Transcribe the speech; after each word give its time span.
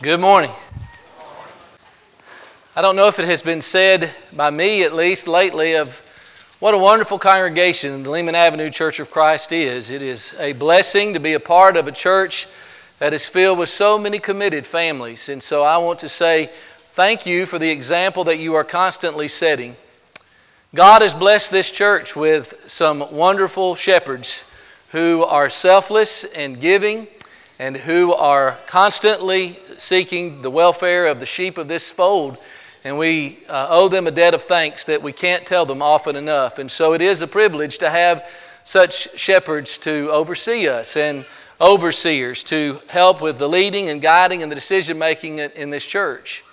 Good 0.00 0.20
morning. 0.20 0.52
I 2.76 2.82
don't 2.82 2.94
know 2.94 3.08
if 3.08 3.18
it 3.18 3.24
has 3.24 3.42
been 3.42 3.60
said 3.60 4.08
by 4.32 4.48
me, 4.48 4.84
at 4.84 4.92
least 4.92 5.26
lately, 5.26 5.74
of 5.74 5.88
what 6.60 6.72
a 6.72 6.78
wonderful 6.78 7.18
congregation 7.18 8.04
the 8.04 8.10
Lehman 8.10 8.36
Avenue 8.36 8.68
Church 8.70 9.00
of 9.00 9.10
Christ 9.10 9.50
is. 9.50 9.90
It 9.90 10.00
is 10.00 10.36
a 10.38 10.52
blessing 10.52 11.14
to 11.14 11.18
be 11.18 11.32
a 11.32 11.40
part 11.40 11.76
of 11.76 11.88
a 11.88 11.92
church 11.92 12.46
that 13.00 13.12
is 13.12 13.28
filled 13.28 13.58
with 13.58 13.70
so 13.70 13.98
many 13.98 14.20
committed 14.20 14.68
families. 14.68 15.30
And 15.30 15.42
so 15.42 15.64
I 15.64 15.78
want 15.78 15.98
to 16.00 16.08
say 16.08 16.48
thank 16.92 17.26
you 17.26 17.44
for 17.44 17.58
the 17.58 17.70
example 17.70 18.22
that 18.24 18.38
you 18.38 18.54
are 18.54 18.62
constantly 18.62 19.26
setting. 19.26 19.74
God 20.76 21.02
has 21.02 21.12
blessed 21.12 21.50
this 21.50 21.72
church 21.72 22.14
with 22.14 22.70
some 22.70 23.04
wonderful 23.10 23.74
shepherds 23.74 24.48
who 24.92 25.24
are 25.24 25.50
selfless 25.50 26.22
and 26.36 26.60
giving 26.60 27.08
and 27.58 27.76
who 27.76 28.14
are 28.14 28.56
constantly 28.66 29.54
seeking 29.76 30.42
the 30.42 30.50
welfare 30.50 31.06
of 31.06 31.20
the 31.20 31.26
sheep 31.26 31.58
of 31.58 31.68
this 31.68 31.90
fold. 31.90 32.38
And 32.84 32.98
we 32.98 33.38
uh, 33.48 33.66
owe 33.70 33.88
them 33.88 34.06
a 34.06 34.10
debt 34.10 34.34
of 34.34 34.42
thanks 34.42 34.84
that 34.84 35.02
we 35.02 35.12
can't 35.12 35.44
tell 35.44 35.66
them 35.66 35.82
often 35.82 36.14
enough. 36.16 36.58
And 36.58 36.70
so 36.70 36.94
it 36.94 37.00
is 37.00 37.22
a 37.22 37.26
privilege 37.26 37.78
to 37.78 37.90
have 37.90 38.24
such 38.64 39.18
shepherds 39.18 39.78
to 39.78 40.10
oversee 40.10 40.68
us 40.68 40.96
and 40.96 41.24
overseers 41.60 42.44
to 42.44 42.78
help 42.88 43.20
with 43.20 43.38
the 43.38 43.48
leading 43.48 43.88
and 43.88 44.00
guiding 44.00 44.42
and 44.42 44.52
the 44.52 44.54
decision 44.54 44.98
making 44.98 45.38
in 45.38 45.70
this 45.70 45.86
church. 45.86 46.44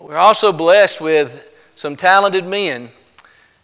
We're 0.00 0.16
also 0.16 0.52
blessed 0.52 1.00
with 1.00 1.50
some 1.74 1.96
talented 1.96 2.44
men 2.44 2.88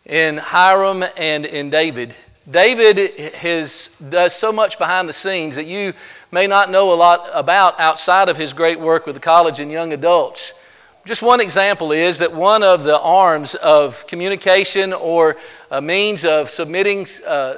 in 0.06 0.38
Hiram 0.38 1.04
and 1.16 1.44
in 1.44 1.68
David. 1.68 2.14
David 2.50 2.98
has, 3.36 3.88
does 4.10 4.34
so 4.34 4.52
much 4.52 4.78
behind 4.78 5.08
the 5.08 5.14
scenes 5.14 5.56
that 5.56 5.66
you 5.66 5.94
may 6.30 6.46
not 6.46 6.70
know 6.70 6.92
a 6.92 6.96
lot 6.96 7.26
about 7.32 7.80
outside 7.80 8.28
of 8.28 8.36
his 8.36 8.52
great 8.52 8.78
work 8.78 9.06
with 9.06 9.14
the 9.14 9.20
college 9.20 9.60
and 9.60 9.70
young 9.70 9.92
adults. 9.92 10.60
Just 11.06 11.22
one 11.22 11.40
example 11.40 11.92
is 11.92 12.18
that 12.18 12.32
one 12.32 12.62
of 12.62 12.84
the 12.84 12.98
arms 12.98 13.54
of 13.54 14.06
communication 14.06 14.92
or 14.92 15.36
a 15.70 15.80
means 15.80 16.24
of 16.24 16.48
submitting 16.50 17.06
uh, 17.26 17.56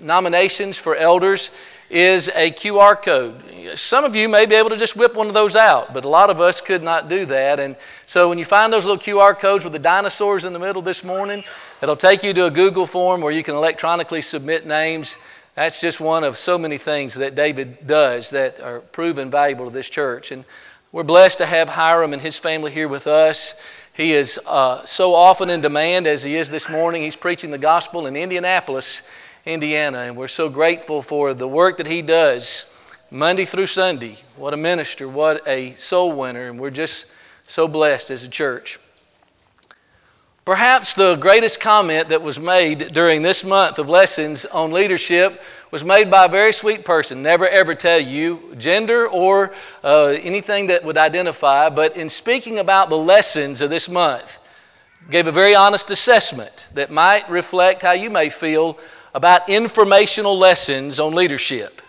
nominations 0.00 0.78
for 0.78 0.94
elders 0.94 1.50
is 1.92 2.28
a 2.28 2.50
QR 2.50 3.00
code. 3.00 3.38
Some 3.76 4.04
of 4.04 4.16
you 4.16 4.26
may 4.26 4.46
be 4.46 4.54
able 4.54 4.70
to 4.70 4.78
just 4.78 4.96
whip 4.96 5.14
one 5.14 5.26
of 5.26 5.34
those 5.34 5.54
out, 5.56 5.92
but 5.92 6.06
a 6.06 6.08
lot 6.08 6.30
of 6.30 6.40
us 6.40 6.62
could 6.62 6.82
not 6.82 7.10
do 7.10 7.26
that. 7.26 7.60
And 7.60 7.76
so 8.06 8.30
when 8.30 8.38
you 8.38 8.46
find 8.46 8.72
those 8.72 8.86
little 8.86 8.98
QR 8.98 9.38
codes 9.38 9.62
with 9.62 9.74
the 9.74 9.78
dinosaurs 9.78 10.46
in 10.46 10.54
the 10.54 10.58
middle 10.58 10.80
this 10.80 11.04
morning, 11.04 11.44
it'll 11.82 11.94
take 11.94 12.22
you 12.22 12.32
to 12.32 12.46
a 12.46 12.50
Google 12.50 12.86
form 12.86 13.20
where 13.20 13.30
you 13.30 13.42
can 13.42 13.54
electronically 13.54 14.22
submit 14.22 14.66
names. 14.66 15.18
That's 15.54 15.82
just 15.82 16.00
one 16.00 16.24
of 16.24 16.38
so 16.38 16.56
many 16.56 16.78
things 16.78 17.16
that 17.16 17.34
David 17.34 17.86
does 17.86 18.30
that 18.30 18.58
are 18.60 18.80
proven 18.80 19.30
valuable 19.30 19.66
to 19.66 19.70
this 19.70 19.90
church. 19.90 20.32
And 20.32 20.46
we're 20.92 21.02
blessed 21.02 21.38
to 21.38 21.46
have 21.46 21.68
Hiram 21.68 22.14
and 22.14 22.22
his 22.22 22.38
family 22.38 22.70
here 22.70 22.88
with 22.88 23.06
us. 23.06 23.60
He 23.92 24.14
is 24.14 24.40
uh, 24.46 24.86
so 24.86 25.12
often 25.12 25.50
in 25.50 25.60
demand 25.60 26.06
as 26.06 26.22
he 26.22 26.36
is 26.36 26.48
this 26.48 26.70
morning. 26.70 27.02
He's 27.02 27.16
preaching 27.16 27.50
the 27.50 27.58
gospel 27.58 28.06
in 28.06 28.16
Indianapolis 28.16 29.10
Indiana. 29.44 29.98
And 29.98 30.16
we're 30.16 30.28
so 30.28 30.48
grateful 30.48 31.02
for 31.02 31.34
the 31.34 31.48
work 31.48 31.78
that 31.78 31.86
he 31.86 32.02
does 32.02 32.68
Monday 33.10 33.44
through 33.44 33.66
Sunday. 33.66 34.16
What 34.36 34.54
a 34.54 34.56
minister, 34.56 35.08
what 35.08 35.46
a 35.48 35.72
soul 35.72 36.16
winner. 36.16 36.48
And 36.48 36.60
we're 36.60 36.70
just 36.70 37.12
so 37.46 37.66
blessed 37.66 38.10
as 38.10 38.24
a 38.24 38.30
church. 38.30 38.78
Perhaps 40.44 40.94
the 40.94 41.14
greatest 41.16 41.60
comment 41.60 42.08
that 42.08 42.22
was 42.22 42.40
made 42.40 42.92
during 42.92 43.22
this 43.22 43.44
month 43.44 43.78
of 43.78 43.88
lessons 43.88 44.44
on 44.44 44.72
leadership 44.72 45.40
was 45.70 45.84
made 45.84 46.10
by 46.10 46.24
a 46.24 46.28
very 46.28 46.52
sweet 46.52 46.84
person. 46.84 47.22
Never 47.22 47.46
ever 47.46 47.74
tell 47.74 48.00
you 48.00 48.54
gender 48.58 49.06
or 49.06 49.52
uh, 49.84 50.16
anything 50.20 50.66
that 50.68 50.82
would 50.82 50.98
identify, 50.98 51.70
but 51.70 51.96
in 51.96 52.08
speaking 52.08 52.58
about 52.58 52.90
the 52.90 52.98
lessons 52.98 53.62
of 53.62 53.70
this 53.70 53.88
month, 53.88 54.40
gave 55.10 55.28
a 55.28 55.32
very 55.32 55.54
honest 55.54 55.92
assessment 55.92 56.70
that 56.74 56.90
might 56.90 57.28
reflect 57.30 57.82
how 57.82 57.92
you 57.92 58.10
may 58.10 58.28
feel 58.28 58.78
about 59.14 59.48
informational 59.48 60.38
lessons 60.38 61.00
on 61.00 61.14
leadership. 61.14 61.82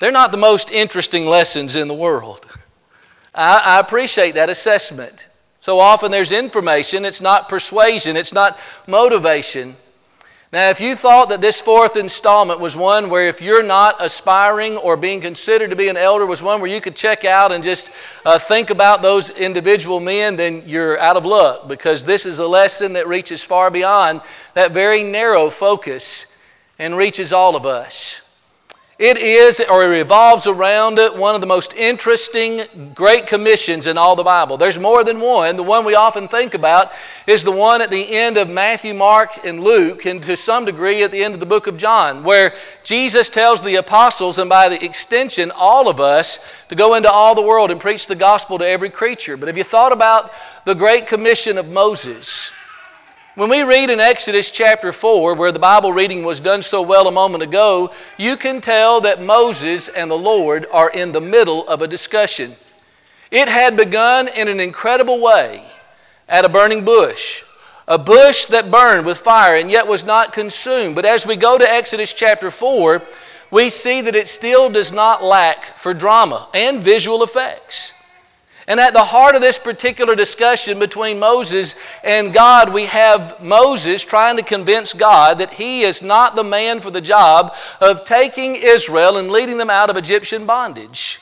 They're 0.00 0.10
not 0.10 0.32
the 0.32 0.36
most 0.36 0.72
interesting 0.72 1.26
lessons 1.26 1.76
in 1.76 1.86
the 1.88 1.94
world. 1.94 2.44
I, 3.34 3.62
I 3.64 3.80
appreciate 3.80 4.32
that 4.32 4.48
assessment. 4.48 5.28
So 5.60 5.78
often 5.78 6.10
there's 6.10 6.32
information, 6.32 7.04
it's 7.04 7.20
not 7.20 7.48
persuasion, 7.48 8.16
it's 8.16 8.32
not 8.34 8.58
motivation. 8.88 9.74
Now, 10.52 10.68
if 10.68 10.80
you 10.80 10.96
thought 10.96 11.30
that 11.30 11.40
this 11.40 11.62
fourth 11.62 11.96
installment 11.96 12.60
was 12.60 12.76
one 12.76 13.08
where 13.08 13.28
if 13.28 13.40
you're 13.40 13.62
not 13.62 14.04
aspiring 14.04 14.76
or 14.76 14.98
being 14.98 15.22
considered 15.22 15.70
to 15.70 15.76
be 15.76 15.88
an 15.88 15.96
elder 15.96 16.26
was 16.26 16.42
one 16.42 16.60
where 16.60 16.68
you 16.68 16.80
could 16.80 16.96
check 16.96 17.24
out 17.24 17.52
and 17.52 17.64
just 17.64 17.90
uh, 18.26 18.38
think 18.38 18.68
about 18.68 19.00
those 19.00 19.30
individual 19.30 20.00
men, 20.00 20.36
then 20.36 20.64
you're 20.66 20.98
out 20.98 21.16
of 21.16 21.24
luck 21.24 21.68
because 21.68 22.04
this 22.04 22.26
is 22.26 22.38
a 22.38 22.46
lesson 22.46 22.94
that 22.94 23.06
reaches 23.06 23.42
far 23.42 23.70
beyond 23.70 24.20
that 24.52 24.72
very 24.72 25.04
narrow 25.04 25.48
focus 25.48 26.31
and 26.82 26.96
reaches 26.96 27.32
all 27.32 27.54
of 27.54 27.64
us. 27.64 28.28
It 28.98 29.18
is, 29.18 29.60
or 29.60 29.84
it 29.84 29.98
revolves 29.98 30.48
around 30.48 30.98
one 31.16 31.34
of 31.36 31.40
the 31.40 31.46
most 31.46 31.74
interesting 31.74 32.60
Great 32.94 33.26
Commissions 33.26 33.86
in 33.86 33.96
all 33.96 34.16
the 34.16 34.24
Bible. 34.24 34.56
There's 34.56 34.80
more 34.80 35.02
than 35.02 35.20
one. 35.20 35.56
The 35.56 35.62
one 35.62 35.84
we 35.84 35.94
often 35.94 36.26
think 36.26 36.54
about 36.54 36.92
is 37.26 37.44
the 37.44 37.52
one 37.52 37.82
at 37.82 37.90
the 37.90 38.16
end 38.16 38.36
of 38.36 38.50
Matthew, 38.50 38.94
Mark, 38.94 39.44
and 39.44 39.62
Luke, 39.62 40.06
and 40.06 40.22
to 40.24 40.36
some 40.36 40.64
degree 40.64 41.04
at 41.04 41.12
the 41.12 41.22
end 41.22 41.34
of 41.34 41.40
the 41.40 41.46
book 41.46 41.68
of 41.68 41.76
John, 41.76 42.24
where 42.24 42.52
Jesus 42.82 43.30
tells 43.30 43.62
the 43.62 43.76
apostles, 43.76 44.38
and 44.38 44.50
by 44.50 44.68
the 44.68 44.84
extension, 44.84 45.52
all 45.54 45.88
of 45.88 46.00
us, 46.00 46.66
to 46.68 46.74
go 46.74 46.94
into 46.94 47.10
all 47.10 47.36
the 47.36 47.42
world 47.42 47.70
and 47.70 47.80
preach 47.80 48.08
the 48.08 48.16
gospel 48.16 48.58
to 48.58 48.66
every 48.66 48.90
creature. 48.90 49.36
But 49.36 49.48
have 49.48 49.58
you 49.58 49.64
thought 49.64 49.92
about 49.92 50.32
the 50.64 50.74
Great 50.74 51.06
Commission 51.06 51.58
of 51.58 51.70
Moses? 51.70 52.52
When 53.34 53.48
we 53.48 53.62
read 53.62 53.88
in 53.88 53.98
Exodus 53.98 54.50
chapter 54.50 54.92
4, 54.92 55.36
where 55.36 55.52
the 55.52 55.58
Bible 55.58 55.90
reading 55.90 56.22
was 56.22 56.40
done 56.40 56.60
so 56.60 56.82
well 56.82 57.08
a 57.08 57.12
moment 57.12 57.42
ago, 57.42 57.90
you 58.18 58.36
can 58.36 58.60
tell 58.60 59.00
that 59.02 59.22
Moses 59.22 59.88
and 59.88 60.10
the 60.10 60.18
Lord 60.18 60.66
are 60.70 60.90
in 60.90 61.12
the 61.12 61.20
middle 61.22 61.66
of 61.66 61.80
a 61.80 61.88
discussion. 61.88 62.52
It 63.30 63.48
had 63.48 63.74
begun 63.74 64.28
in 64.28 64.48
an 64.48 64.60
incredible 64.60 65.18
way 65.18 65.62
at 66.28 66.44
a 66.44 66.50
burning 66.50 66.84
bush, 66.84 67.42
a 67.88 67.96
bush 67.96 68.46
that 68.46 68.70
burned 68.70 69.06
with 69.06 69.16
fire 69.16 69.56
and 69.56 69.70
yet 69.70 69.86
was 69.86 70.04
not 70.04 70.34
consumed. 70.34 70.94
But 70.94 71.06
as 71.06 71.26
we 71.26 71.36
go 71.36 71.56
to 71.56 71.72
Exodus 71.72 72.12
chapter 72.12 72.50
4, 72.50 73.00
we 73.50 73.70
see 73.70 74.02
that 74.02 74.14
it 74.14 74.28
still 74.28 74.68
does 74.68 74.92
not 74.92 75.24
lack 75.24 75.64
for 75.78 75.94
drama 75.94 76.50
and 76.52 76.82
visual 76.82 77.22
effects. 77.22 77.94
And 78.68 78.78
at 78.78 78.92
the 78.92 79.02
heart 79.02 79.34
of 79.34 79.40
this 79.40 79.58
particular 79.58 80.14
discussion 80.14 80.78
between 80.78 81.18
Moses 81.18 81.74
and 82.04 82.32
God, 82.32 82.72
we 82.72 82.86
have 82.86 83.42
Moses 83.42 84.04
trying 84.04 84.36
to 84.36 84.42
convince 84.42 84.92
God 84.92 85.38
that 85.38 85.52
he 85.52 85.82
is 85.82 86.00
not 86.00 86.36
the 86.36 86.44
man 86.44 86.80
for 86.80 86.90
the 86.90 87.00
job 87.00 87.56
of 87.80 88.04
taking 88.04 88.54
Israel 88.54 89.16
and 89.16 89.30
leading 89.30 89.58
them 89.58 89.70
out 89.70 89.90
of 89.90 89.96
Egyptian 89.96 90.46
bondage. 90.46 91.20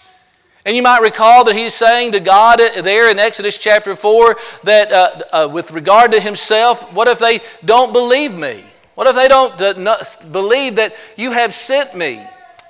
And 0.67 0.77
you 0.77 0.83
might 0.83 1.01
recall 1.01 1.45
that 1.45 1.57
he's 1.57 1.73
saying 1.73 2.13
to 2.13 2.21
God 2.21 2.61
there 2.83 3.11
in 3.11 3.19
Exodus 3.19 3.57
chapter 3.57 3.97
4 3.97 4.37
that 4.65 4.93
uh, 4.93 5.23
uh, 5.33 5.49
with 5.51 5.71
regard 5.71 6.13
to 6.13 6.21
himself, 6.21 6.93
what 6.93 7.09
if 7.09 7.19
they 7.19 7.41
don't 7.65 7.95
believe 7.95 8.35
me? 8.35 8.63
What 8.95 9.07
if 9.07 9.17
they 9.17 9.29
don't 9.29 9.59
uh, 9.59 10.05
believe 10.31 10.77
that 10.77 10.95
you 11.17 11.33
have 11.33 11.55
sent 11.55 11.97
me 11.97 12.21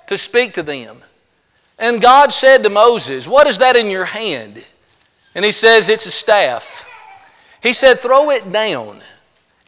to 0.06 0.16
speak 0.16 0.52
to 0.54 0.62
them? 0.62 1.02
And 1.80 2.00
God 2.00 2.30
said 2.30 2.62
to 2.62 2.68
Moses, 2.68 3.26
What 3.26 3.46
is 3.46 3.58
that 3.58 3.76
in 3.76 3.88
your 3.88 4.04
hand? 4.04 4.64
And 5.34 5.44
he 5.44 5.50
says, 5.50 5.88
It's 5.88 6.06
a 6.06 6.10
staff. 6.10 6.86
He 7.62 7.72
said, 7.72 7.98
Throw 7.98 8.30
it 8.30 8.52
down. 8.52 9.00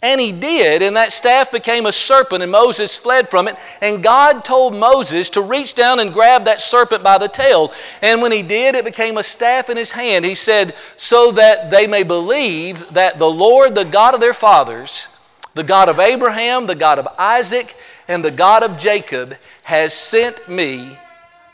And 0.04 0.20
he 0.20 0.32
did, 0.32 0.82
and 0.82 0.96
that 0.96 1.12
staff 1.12 1.52
became 1.52 1.86
a 1.86 1.92
serpent, 1.92 2.42
and 2.42 2.50
Moses 2.50 2.98
fled 2.98 3.28
from 3.28 3.46
it. 3.46 3.56
And 3.80 4.02
God 4.02 4.44
told 4.44 4.74
Moses 4.74 5.30
to 5.30 5.42
reach 5.42 5.76
down 5.76 6.00
and 6.00 6.12
grab 6.12 6.46
that 6.46 6.60
serpent 6.60 7.04
by 7.04 7.18
the 7.18 7.28
tail. 7.28 7.72
And 8.02 8.20
when 8.20 8.32
he 8.32 8.42
did, 8.42 8.74
it 8.74 8.84
became 8.84 9.16
a 9.16 9.22
staff 9.22 9.70
in 9.70 9.76
his 9.76 9.92
hand. 9.92 10.24
He 10.24 10.34
said, 10.34 10.74
So 10.96 11.32
that 11.32 11.70
they 11.70 11.86
may 11.86 12.02
believe 12.02 12.90
that 12.94 13.20
the 13.20 13.30
Lord, 13.30 13.76
the 13.76 13.84
God 13.84 14.14
of 14.14 14.20
their 14.20 14.34
fathers, 14.34 15.06
the 15.54 15.62
God 15.62 15.88
of 15.88 16.00
Abraham, 16.00 16.66
the 16.66 16.74
God 16.74 16.98
of 16.98 17.06
Isaac, 17.16 17.72
and 18.08 18.24
the 18.24 18.32
God 18.32 18.64
of 18.64 18.78
Jacob, 18.78 19.34
has 19.62 19.94
sent 19.94 20.48
me 20.48 20.96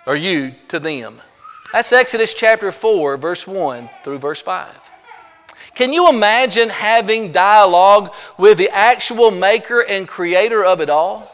or 0.08 0.16
you 0.16 0.54
to 0.68 0.80
them. 0.80 1.14
That's 1.70 1.92
Exodus 1.92 2.32
chapter 2.32 2.72
4, 2.72 3.18
verse 3.18 3.46
1 3.46 3.88
through 4.02 4.18
verse 4.18 4.40
5. 4.40 4.66
Can 5.74 5.92
you 5.92 6.08
imagine 6.08 6.70
having 6.70 7.30
dialogue 7.30 8.12
with 8.38 8.56
the 8.56 8.70
actual 8.70 9.30
maker 9.30 9.80
and 9.80 10.08
creator 10.08 10.64
of 10.64 10.80
it 10.80 10.88
all? 10.88 11.30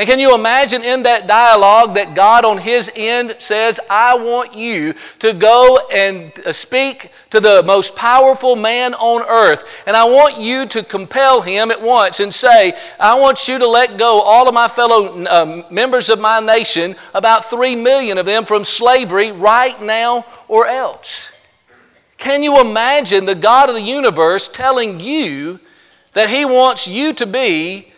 And 0.00 0.08
can 0.08 0.18
you 0.18 0.34
imagine 0.34 0.82
in 0.82 1.02
that 1.02 1.26
dialogue 1.26 1.96
that 1.96 2.14
God 2.14 2.46
on 2.46 2.56
his 2.56 2.90
end 2.96 3.36
says, 3.38 3.78
I 3.90 4.16
want 4.16 4.54
you 4.54 4.94
to 5.18 5.34
go 5.34 5.78
and 5.92 6.32
uh, 6.46 6.54
speak 6.54 7.10
to 7.28 7.38
the 7.38 7.62
most 7.64 7.96
powerful 7.96 8.56
man 8.56 8.94
on 8.94 9.20
earth. 9.28 9.62
And 9.86 9.94
I 9.94 10.04
want 10.04 10.38
you 10.38 10.64
to 10.68 10.82
compel 10.82 11.42
him 11.42 11.70
at 11.70 11.82
once 11.82 12.20
and 12.20 12.32
say, 12.32 12.72
I 12.98 13.20
want 13.20 13.46
you 13.46 13.58
to 13.58 13.66
let 13.66 13.98
go 13.98 14.22
all 14.22 14.48
of 14.48 14.54
my 14.54 14.68
fellow 14.68 15.22
uh, 15.22 15.66
members 15.70 16.08
of 16.08 16.18
my 16.18 16.40
nation, 16.40 16.96
about 17.12 17.44
three 17.44 17.76
million 17.76 18.16
of 18.16 18.24
them, 18.24 18.46
from 18.46 18.64
slavery 18.64 19.32
right 19.32 19.78
now 19.82 20.24
or 20.48 20.66
else. 20.66 21.46
Can 22.16 22.42
you 22.42 22.58
imagine 22.62 23.26
the 23.26 23.34
God 23.34 23.68
of 23.68 23.74
the 23.74 23.82
universe 23.82 24.48
telling 24.48 24.98
you 24.98 25.60
that 26.14 26.30
he 26.30 26.46
wants 26.46 26.88
you 26.88 27.12
to 27.12 27.26
be 27.26 27.89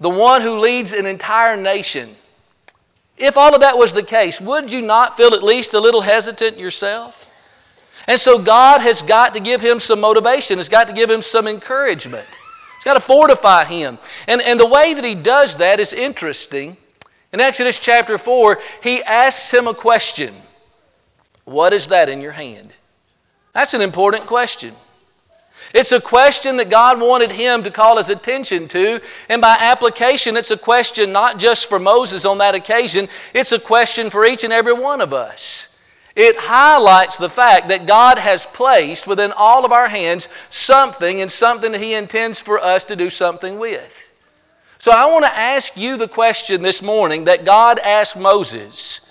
the 0.00 0.10
one 0.10 0.42
who 0.42 0.58
leads 0.58 0.92
an 0.92 1.06
entire 1.06 1.56
nation. 1.56 2.08
If 3.16 3.36
all 3.36 3.54
of 3.54 3.62
that 3.62 3.78
was 3.78 3.92
the 3.92 4.02
case, 4.02 4.40
would 4.40 4.72
you 4.72 4.82
not 4.82 5.16
feel 5.16 5.34
at 5.34 5.42
least 5.42 5.74
a 5.74 5.80
little 5.80 6.00
hesitant 6.00 6.58
yourself? 6.58 7.26
And 8.06 8.18
so 8.18 8.38
God 8.38 8.80
has 8.80 9.02
got 9.02 9.34
to 9.34 9.40
give 9.40 9.60
him 9.60 9.80
some 9.80 10.00
motivation, 10.00 10.58
has 10.58 10.68
got 10.68 10.88
to 10.88 10.94
give 10.94 11.10
him 11.10 11.20
some 11.20 11.46
encouragement. 11.48 12.26
He's 12.76 12.84
got 12.84 12.94
to 12.94 13.00
fortify 13.00 13.64
him. 13.64 13.98
And, 14.28 14.40
and 14.40 14.58
the 14.58 14.66
way 14.66 14.94
that 14.94 15.04
he 15.04 15.16
does 15.16 15.56
that 15.56 15.80
is 15.80 15.92
interesting. 15.92 16.76
In 17.32 17.40
Exodus 17.40 17.78
chapter 17.78 18.16
4, 18.16 18.58
he 18.82 19.02
asks 19.02 19.52
him 19.52 19.66
a 19.66 19.74
question 19.74 20.32
What 21.44 21.72
is 21.72 21.88
that 21.88 22.08
in 22.08 22.20
your 22.20 22.32
hand? 22.32 22.74
That's 23.52 23.74
an 23.74 23.82
important 23.82 24.26
question. 24.26 24.72
It's 25.74 25.92
a 25.92 26.00
question 26.00 26.56
that 26.56 26.70
God 26.70 27.00
wanted 27.00 27.30
him 27.30 27.62
to 27.64 27.70
call 27.70 27.98
his 27.98 28.10
attention 28.10 28.68
to, 28.68 29.00
and 29.28 29.42
by 29.42 29.56
application, 29.60 30.36
it's 30.36 30.50
a 30.50 30.56
question 30.56 31.12
not 31.12 31.38
just 31.38 31.68
for 31.68 31.78
Moses 31.78 32.24
on 32.24 32.38
that 32.38 32.54
occasion, 32.54 33.08
it's 33.34 33.52
a 33.52 33.60
question 33.60 34.10
for 34.10 34.24
each 34.24 34.44
and 34.44 34.52
every 34.52 34.72
one 34.72 35.00
of 35.00 35.12
us. 35.12 35.74
It 36.16 36.36
highlights 36.36 37.18
the 37.18 37.28
fact 37.28 37.68
that 37.68 37.86
God 37.86 38.18
has 38.18 38.44
placed 38.44 39.06
within 39.06 39.32
all 39.36 39.64
of 39.64 39.72
our 39.72 39.88
hands 39.88 40.28
something 40.50 41.20
and 41.20 41.30
something 41.30 41.70
that 41.72 41.80
He 41.80 41.94
intends 41.94 42.40
for 42.40 42.58
us 42.58 42.84
to 42.84 42.96
do 42.96 43.10
something 43.10 43.58
with. 43.58 44.12
So 44.78 44.90
I 44.90 45.12
want 45.12 45.24
to 45.24 45.36
ask 45.36 45.76
you 45.76 45.96
the 45.96 46.08
question 46.08 46.62
this 46.62 46.82
morning 46.82 47.26
that 47.26 47.44
God 47.44 47.78
asked 47.78 48.18
Moses. 48.18 49.04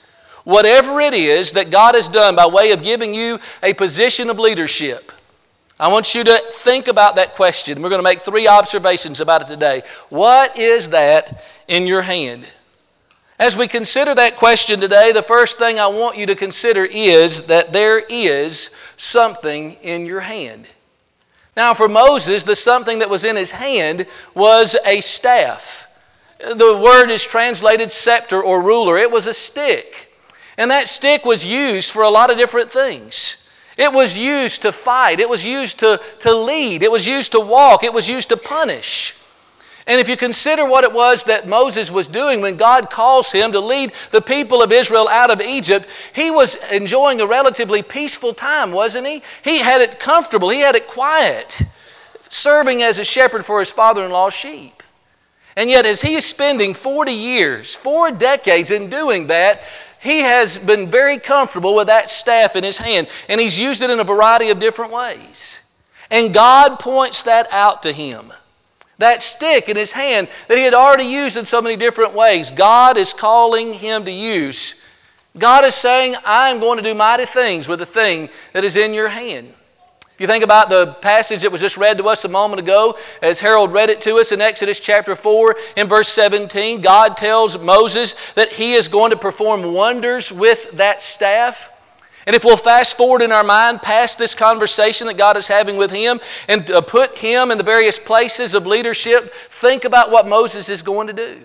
Whatever 0.43 1.01
it 1.01 1.13
is 1.13 1.53
that 1.53 1.71
God 1.71 1.95
has 1.95 2.07
done 2.07 2.35
by 2.35 2.47
way 2.47 2.71
of 2.71 2.83
giving 2.83 3.13
you 3.13 3.37
a 3.61 3.73
position 3.73 4.29
of 4.29 4.39
leadership, 4.39 5.06
I 5.79 5.89
want 5.89 6.15
you 6.15 6.23
to 6.23 6.41
think 6.53 6.87
about 6.87 7.17
that 7.17 7.35
question. 7.35 7.81
We're 7.81 7.89
going 7.89 7.99
to 7.99 8.03
make 8.03 8.21
three 8.21 8.47
observations 8.47 9.21
about 9.21 9.43
it 9.43 9.47
today. 9.47 9.83
What 10.09 10.57
is 10.57 10.89
that 10.89 11.43
in 11.67 11.85
your 11.85 12.01
hand? 12.01 12.47
As 13.39 13.55
we 13.55 13.67
consider 13.67 14.15
that 14.15 14.37
question 14.37 14.79
today, 14.79 15.11
the 15.11 15.21
first 15.21 15.59
thing 15.59 15.79
I 15.79 15.87
want 15.87 16.17
you 16.17 16.25
to 16.27 16.35
consider 16.35 16.83
is 16.83 17.47
that 17.47 17.71
there 17.71 17.99
is 17.99 18.75
something 18.97 19.73
in 19.83 20.07
your 20.07 20.21
hand. 20.21 20.67
Now, 21.55 21.75
for 21.75 21.87
Moses, 21.87 22.43
the 22.43 22.55
something 22.55 22.99
that 22.99 23.09
was 23.11 23.23
in 23.23 23.35
his 23.35 23.51
hand 23.51 24.07
was 24.33 24.75
a 24.83 25.01
staff. 25.01 25.87
The 26.39 26.77
word 26.77 27.11
is 27.11 27.23
translated 27.23 27.91
scepter 27.91 28.41
or 28.41 28.63
ruler. 28.63 28.97
It 28.97 29.11
was 29.11 29.27
a 29.27 29.33
stick. 29.33 30.11
And 30.57 30.71
that 30.71 30.87
stick 30.87 31.23
was 31.23 31.45
used 31.45 31.91
for 31.91 32.01
a 32.01 32.09
lot 32.09 32.31
of 32.31 32.37
different 32.37 32.71
things. 32.71 33.46
It 33.77 33.93
was 33.93 34.17
used 34.17 34.63
to 34.63 34.71
fight. 34.71 35.19
It 35.19 35.29
was 35.29 35.45
used 35.45 35.79
to, 35.79 36.01
to 36.19 36.33
lead. 36.33 36.83
It 36.83 36.91
was 36.91 37.07
used 37.07 37.33
to 37.33 37.39
walk. 37.39 37.83
It 37.83 37.93
was 37.93 38.09
used 38.09 38.29
to 38.29 38.37
punish. 38.37 39.15
And 39.87 40.01
if 40.01 40.09
you 40.09 40.17
consider 40.17 40.65
what 40.65 40.83
it 40.83 40.91
was 40.91 41.25
that 41.25 41.47
Moses 41.47 41.89
was 41.89 42.09
doing 42.09 42.41
when 42.41 42.57
God 42.57 42.89
calls 42.89 43.31
him 43.31 43.53
to 43.53 43.61
lead 43.61 43.93
the 44.11 44.21
people 44.21 44.61
of 44.61 44.73
Israel 44.73 45.07
out 45.07 45.31
of 45.31 45.39
Egypt, 45.39 45.87
he 46.13 46.29
was 46.29 46.71
enjoying 46.73 47.21
a 47.21 47.25
relatively 47.25 47.83
peaceful 47.83 48.33
time, 48.33 48.73
wasn't 48.73 49.07
he? 49.07 49.21
He 49.43 49.59
had 49.59 49.81
it 49.81 49.97
comfortable, 49.97 50.49
he 50.49 50.59
had 50.59 50.75
it 50.75 50.87
quiet, 50.87 51.61
serving 52.27 52.83
as 52.83 52.99
a 52.99 53.05
shepherd 53.05 53.45
for 53.45 53.59
his 53.59 53.71
father 53.71 54.03
in 54.03 54.11
law's 54.11 54.33
sheep. 54.33 54.83
And 55.55 55.69
yet, 55.69 55.85
as 55.85 56.01
he 56.01 56.15
is 56.15 56.25
spending 56.25 56.73
40 56.73 57.13
years, 57.13 57.73
four 57.73 58.11
decades 58.11 58.71
in 58.71 58.89
doing 58.89 59.27
that, 59.27 59.61
he 59.99 60.19
has 60.19 60.59
been 60.59 60.89
very 60.89 61.17
comfortable 61.17 61.75
with 61.75 61.87
that 61.87 62.09
staff 62.09 62.55
in 62.55 62.63
his 62.63 62.77
hand, 62.77 63.07
and 63.27 63.39
he's 63.41 63.59
used 63.59 63.81
it 63.81 63.89
in 63.89 63.99
a 63.99 64.03
variety 64.03 64.49
of 64.49 64.59
different 64.59 64.91
ways. 64.91 65.63
And 66.09 66.33
God 66.33 66.79
points 66.79 67.23
that 67.23 67.47
out 67.51 67.83
to 67.83 67.91
him. 67.91 68.31
That 68.99 69.21
stick 69.21 69.69
in 69.69 69.75
his 69.75 69.91
hand 69.91 70.27
that 70.47 70.57
he 70.57 70.63
had 70.63 70.73
already 70.73 71.05
used 71.05 71.37
in 71.37 71.45
so 71.45 71.61
many 71.61 71.75
different 71.75 72.13
ways, 72.13 72.49
God 72.49 72.97
is 72.97 73.13
calling 73.13 73.73
him 73.73 74.05
to 74.05 74.11
use. 74.11 74.83
God 75.37 75.65
is 75.65 75.75
saying, 75.75 76.15
I 76.25 76.49
am 76.49 76.59
going 76.59 76.77
to 76.77 76.83
do 76.83 76.95
mighty 76.95 77.25
things 77.25 77.67
with 77.67 77.79
the 77.79 77.85
thing 77.85 78.29
that 78.53 78.63
is 78.63 78.75
in 78.75 78.93
your 78.93 79.09
hand. 79.09 79.47
If 80.17 80.21
you 80.21 80.27
think 80.27 80.43
about 80.43 80.69
the 80.69 80.87
passage 80.87 81.43
that 81.43 81.51
was 81.51 81.61
just 81.61 81.77
read 81.77 81.99
to 81.99 82.09
us 82.09 82.25
a 82.25 82.27
moment 82.27 82.59
ago, 82.59 82.97
as 83.21 83.39
Harold 83.39 83.71
read 83.71 83.91
it 83.91 84.01
to 84.01 84.15
us 84.15 84.31
in 84.31 84.41
Exodus 84.41 84.79
chapter 84.79 85.13
4, 85.13 85.55
in 85.75 85.87
verse 85.87 86.07
17, 86.07 86.81
God 86.81 87.17
tells 87.17 87.59
Moses 87.59 88.15
that 88.33 88.51
he 88.51 88.73
is 88.73 88.87
going 88.87 89.11
to 89.11 89.17
perform 89.17 89.75
wonders 89.75 90.33
with 90.33 90.71
that 90.77 91.03
staff. 91.03 91.71
And 92.25 92.35
if 92.35 92.43
we'll 92.43 92.57
fast 92.57 92.97
forward 92.97 93.21
in 93.21 93.31
our 93.31 93.43
mind 93.43 93.83
past 93.83 94.17
this 94.17 94.33
conversation 94.33 95.05
that 95.05 95.17
God 95.17 95.37
is 95.37 95.47
having 95.47 95.77
with 95.77 95.91
him 95.91 96.19
and 96.47 96.67
uh, 96.71 96.81
put 96.81 97.15
him 97.15 97.51
in 97.51 97.59
the 97.59 97.63
various 97.63 97.99
places 97.99 98.55
of 98.55 98.65
leadership, 98.65 99.23
think 99.23 99.85
about 99.85 100.09
what 100.09 100.27
Moses 100.27 100.69
is 100.69 100.81
going 100.81 101.07
to 101.07 101.13
do. 101.13 101.37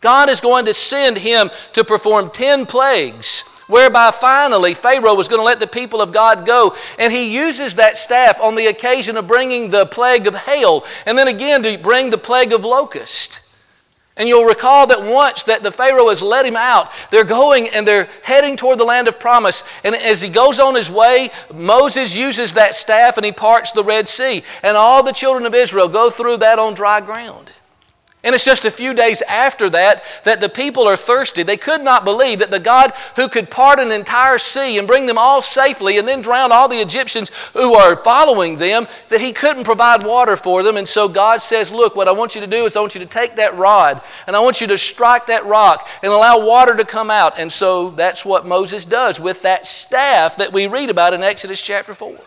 God 0.00 0.28
is 0.28 0.40
going 0.40 0.66
to 0.66 0.74
send 0.74 1.18
him 1.18 1.50
to 1.72 1.82
perform 1.82 2.30
10 2.30 2.66
plagues 2.66 3.55
whereby 3.66 4.10
finally 4.10 4.74
Pharaoh 4.74 5.14
was 5.14 5.28
going 5.28 5.40
to 5.40 5.44
let 5.44 5.60
the 5.60 5.66
people 5.66 6.00
of 6.00 6.12
God 6.12 6.46
go. 6.46 6.74
And 6.98 7.12
he 7.12 7.34
uses 7.34 7.74
that 7.74 7.96
staff 7.96 8.40
on 8.40 8.54
the 8.54 8.66
occasion 8.66 9.16
of 9.16 9.28
bringing 9.28 9.70
the 9.70 9.86
plague 9.86 10.26
of 10.26 10.34
hail, 10.34 10.84
and 11.04 11.16
then 11.18 11.28
again 11.28 11.62
to 11.62 11.78
bring 11.78 12.10
the 12.10 12.18
plague 12.18 12.52
of 12.52 12.64
locust. 12.64 13.40
And 14.18 14.30
you'll 14.30 14.46
recall 14.46 14.86
that 14.86 15.02
once 15.02 15.42
that 15.44 15.62
the 15.62 15.70
Pharaoh 15.70 16.08
has 16.08 16.22
let 16.22 16.46
him 16.46 16.56
out, 16.56 16.90
they're 17.10 17.24
going 17.24 17.68
and 17.68 17.86
they're 17.86 18.08
heading 18.22 18.56
toward 18.56 18.78
the 18.78 18.84
land 18.84 19.08
of 19.08 19.20
promise. 19.20 19.62
And 19.84 19.94
as 19.94 20.22
he 20.22 20.30
goes 20.30 20.58
on 20.58 20.74
his 20.74 20.90
way, 20.90 21.28
Moses 21.52 22.16
uses 22.16 22.54
that 22.54 22.74
staff 22.74 23.18
and 23.18 23.26
he 23.26 23.32
parts 23.32 23.72
the 23.72 23.84
Red 23.84 24.08
Sea. 24.08 24.42
And 24.62 24.74
all 24.74 25.02
the 25.02 25.12
children 25.12 25.44
of 25.44 25.54
Israel 25.54 25.88
go 25.88 26.08
through 26.08 26.38
that 26.38 26.58
on 26.58 26.72
dry 26.72 27.02
ground. 27.02 27.50
And 28.26 28.34
it's 28.34 28.44
just 28.44 28.64
a 28.64 28.72
few 28.72 28.92
days 28.92 29.22
after 29.22 29.70
that 29.70 30.02
that 30.24 30.40
the 30.40 30.48
people 30.48 30.88
are 30.88 30.96
thirsty. 30.96 31.44
They 31.44 31.56
could 31.56 31.80
not 31.80 32.04
believe 32.04 32.40
that 32.40 32.50
the 32.50 32.58
God 32.58 32.92
who 33.14 33.28
could 33.28 33.48
part 33.48 33.78
an 33.78 33.92
entire 33.92 34.38
sea 34.38 34.78
and 34.78 34.88
bring 34.88 35.06
them 35.06 35.16
all 35.16 35.40
safely 35.40 35.96
and 35.96 36.08
then 36.08 36.22
drown 36.22 36.50
all 36.50 36.66
the 36.66 36.80
Egyptians 36.80 37.30
who 37.52 37.74
are 37.74 37.94
following 37.94 38.56
them, 38.56 38.88
that 39.10 39.20
he 39.20 39.32
couldn't 39.32 39.62
provide 39.62 40.04
water 40.04 40.34
for 40.34 40.64
them. 40.64 40.76
And 40.76 40.88
so 40.88 41.06
God 41.06 41.40
says, 41.40 41.70
Look, 41.70 41.94
what 41.94 42.08
I 42.08 42.12
want 42.12 42.34
you 42.34 42.40
to 42.40 42.48
do 42.48 42.64
is 42.64 42.76
I 42.76 42.80
want 42.80 42.96
you 42.96 43.02
to 43.02 43.06
take 43.06 43.36
that 43.36 43.56
rod 43.56 44.02
and 44.26 44.34
I 44.34 44.40
want 44.40 44.60
you 44.60 44.66
to 44.66 44.76
strike 44.76 45.26
that 45.26 45.46
rock 45.46 45.88
and 46.02 46.12
allow 46.12 46.44
water 46.44 46.74
to 46.74 46.84
come 46.84 47.12
out. 47.12 47.38
And 47.38 47.52
so 47.52 47.90
that's 47.90 48.24
what 48.24 48.44
Moses 48.44 48.86
does 48.86 49.20
with 49.20 49.42
that 49.42 49.68
staff 49.68 50.38
that 50.38 50.52
we 50.52 50.66
read 50.66 50.90
about 50.90 51.14
in 51.14 51.22
Exodus 51.22 51.60
chapter 51.60 51.94
4. 51.94 52.18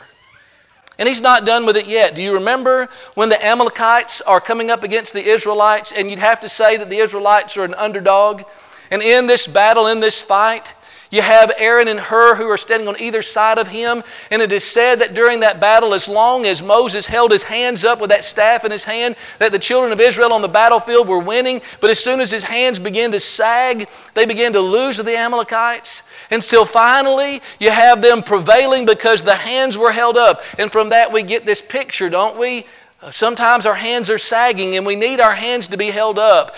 And 0.99 1.07
he's 1.07 1.21
not 1.21 1.45
done 1.45 1.65
with 1.65 1.77
it 1.77 1.87
yet. 1.87 2.13
Do 2.13 2.21
you 2.21 2.33
remember 2.33 2.89
when 3.15 3.29
the 3.29 3.44
Amalekites 3.44 4.19
are 4.19 4.41
coming 4.41 4.69
up 4.69 4.83
against 4.83 5.13
the 5.13 5.25
Israelites, 5.25 5.94
and 5.94 6.09
you'd 6.09 6.19
have 6.19 6.41
to 6.41 6.49
say 6.49 6.75
that 6.75 6.89
the 6.89 6.97
Israelites 6.97 7.56
are 7.57 7.63
an 7.63 7.73
underdog? 7.73 8.44
And 8.91 9.01
in 9.01 9.25
this 9.25 9.47
battle, 9.47 9.87
in 9.87 10.01
this 10.01 10.21
fight, 10.21 10.75
you 11.09 11.21
have 11.21 11.53
Aaron 11.57 11.87
and 11.87 11.99
Hur 11.99 12.35
who 12.35 12.49
are 12.49 12.57
standing 12.57 12.87
on 12.89 12.99
either 12.99 13.21
side 13.21 13.57
of 13.59 13.68
him. 13.68 14.03
And 14.29 14.41
it 14.41 14.51
is 14.51 14.63
said 14.65 14.99
that 14.99 15.13
during 15.13 15.39
that 15.39 15.61
battle, 15.61 15.94
as 15.94 16.09
long 16.09 16.45
as 16.45 16.61
Moses 16.61 17.07
held 17.07 17.31
his 17.31 17.44
hands 17.44 17.85
up 17.85 18.01
with 18.01 18.09
that 18.09 18.25
staff 18.25 18.65
in 18.65 18.71
his 18.71 18.83
hand, 18.83 19.15
that 19.39 19.51
the 19.53 19.57
children 19.57 19.94
of 19.94 20.01
Israel 20.01 20.33
on 20.33 20.41
the 20.41 20.47
battlefield 20.49 21.07
were 21.07 21.19
winning. 21.19 21.61
But 21.79 21.89
as 21.91 21.99
soon 21.99 22.19
as 22.19 22.29
his 22.29 22.44
hands 22.44 22.77
began 22.77 23.13
to 23.13 23.19
sag, 23.19 23.87
they 24.13 24.25
began 24.25 24.53
to 24.53 24.59
lose 24.59 24.97
to 24.97 25.03
the 25.03 25.18
Amalekites 25.18 26.08
until 26.31 26.66
finally 26.66 27.42
you 27.59 27.71
have 27.71 28.02
them 28.02 28.24
prevailing 28.24 28.86
because 28.86 29.24
the 29.24 29.36
hands 29.36 29.78
were 29.78 29.92
held 29.92 30.18
up. 30.18 30.42
And 30.57 30.71
from 30.71 30.90
that 30.90 31.12
we 31.12 31.24
get 31.24 31.45
this 31.45 31.62
picture, 31.62 32.09
don't 32.09 32.38
we? 32.38 32.66
Uh, 33.02 33.12
sometimes 33.12 33.66
our 33.66 33.76
hands 33.76 34.09
are 34.09 34.18
sagging 34.18 34.76
and 34.76 34.86
we 34.86 34.95
need 34.95 35.19
our 35.19 35.33
hands 35.33 35.69
to 35.69 35.78
be 35.78 35.90
held 35.90 36.19
up. 36.19 36.56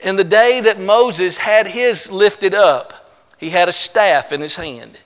In 0.00 0.16
the 0.16 0.24
day 0.24 0.60
that 0.62 0.78
Moses 0.78 1.38
had 1.38 1.66
his 1.66 2.12
lifted 2.12 2.54
up, 2.54 2.92
he 3.38 3.50
had 3.50 3.68
a 3.68 3.72
staff 3.72 4.32
in 4.32 4.40
his 4.40 4.56
hand. 4.56 4.98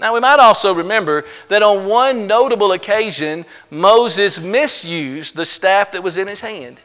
Now, 0.00 0.14
we 0.14 0.20
might 0.20 0.40
also 0.40 0.74
remember 0.74 1.24
that 1.48 1.62
on 1.62 1.86
one 1.86 2.26
notable 2.26 2.72
occasion, 2.72 3.44
Moses 3.70 4.40
misused 4.40 5.36
the 5.36 5.44
staff 5.44 5.92
that 5.92 6.02
was 6.02 6.18
in 6.18 6.26
his 6.26 6.40
hand. 6.40 6.80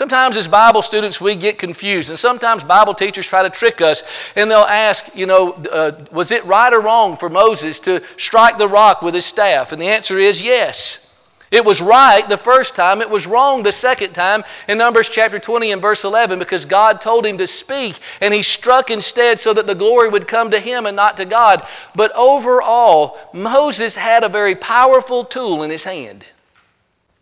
Sometimes, 0.00 0.38
as 0.38 0.48
Bible 0.48 0.80
students, 0.80 1.20
we 1.20 1.36
get 1.36 1.58
confused, 1.58 2.08
and 2.08 2.18
sometimes 2.18 2.64
Bible 2.64 2.94
teachers 2.94 3.26
try 3.26 3.42
to 3.42 3.50
trick 3.50 3.82
us, 3.82 4.02
and 4.34 4.50
they'll 4.50 4.60
ask, 4.60 5.14
you 5.14 5.26
know, 5.26 5.52
uh, 5.52 5.92
was 6.10 6.32
it 6.32 6.42
right 6.46 6.72
or 6.72 6.80
wrong 6.80 7.18
for 7.18 7.28
Moses 7.28 7.80
to 7.80 8.02
strike 8.16 8.56
the 8.56 8.66
rock 8.66 9.02
with 9.02 9.12
his 9.12 9.26
staff? 9.26 9.72
And 9.72 9.82
the 9.82 9.88
answer 9.88 10.18
is 10.18 10.40
yes. 10.40 11.06
It 11.50 11.66
was 11.66 11.82
right 11.82 12.26
the 12.26 12.38
first 12.38 12.76
time, 12.76 13.02
it 13.02 13.10
was 13.10 13.26
wrong 13.26 13.62
the 13.62 13.72
second 13.72 14.14
time 14.14 14.42
in 14.66 14.78
Numbers 14.78 15.10
chapter 15.10 15.38
20 15.38 15.70
and 15.70 15.82
verse 15.82 16.02
11 16.02 16.38
because 16.38 16.64
God 16.64 17.02
told 17.02 17.26
him 17.26 17.36
to 17.36 17.46
speak 17.46 17.98
and 18.22 18.32
he 18.32 18.40
struck 18.40 18.90
instead 18.90 19.38
so 19.38 19.52
that 19.52 19.66
the 19.66 19.74
glory 19.74 20.08
would 20.08 20.26
come 20.26 20.52
to 20.52 20.58
him 20.58 20.86
and 20.86 20.96
not 20.96 21.18
to 21.18 21.26
God. 21.26 21.62
But 21.94 22.16
overall, 22.16 23.18
Moses 23.34 23.96
had 23.96 24.24
a 24.24 24.30
very 24.30 24.54
powerful 24.54 25.24
tool 25.26 25.62
in 25.62 25.68
his 25.68 25.84
hand. 25.84 26.24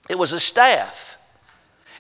It 0.08 0.16
was 0.16 0.32
a 0.32 0.38
staff. 0.38 1.07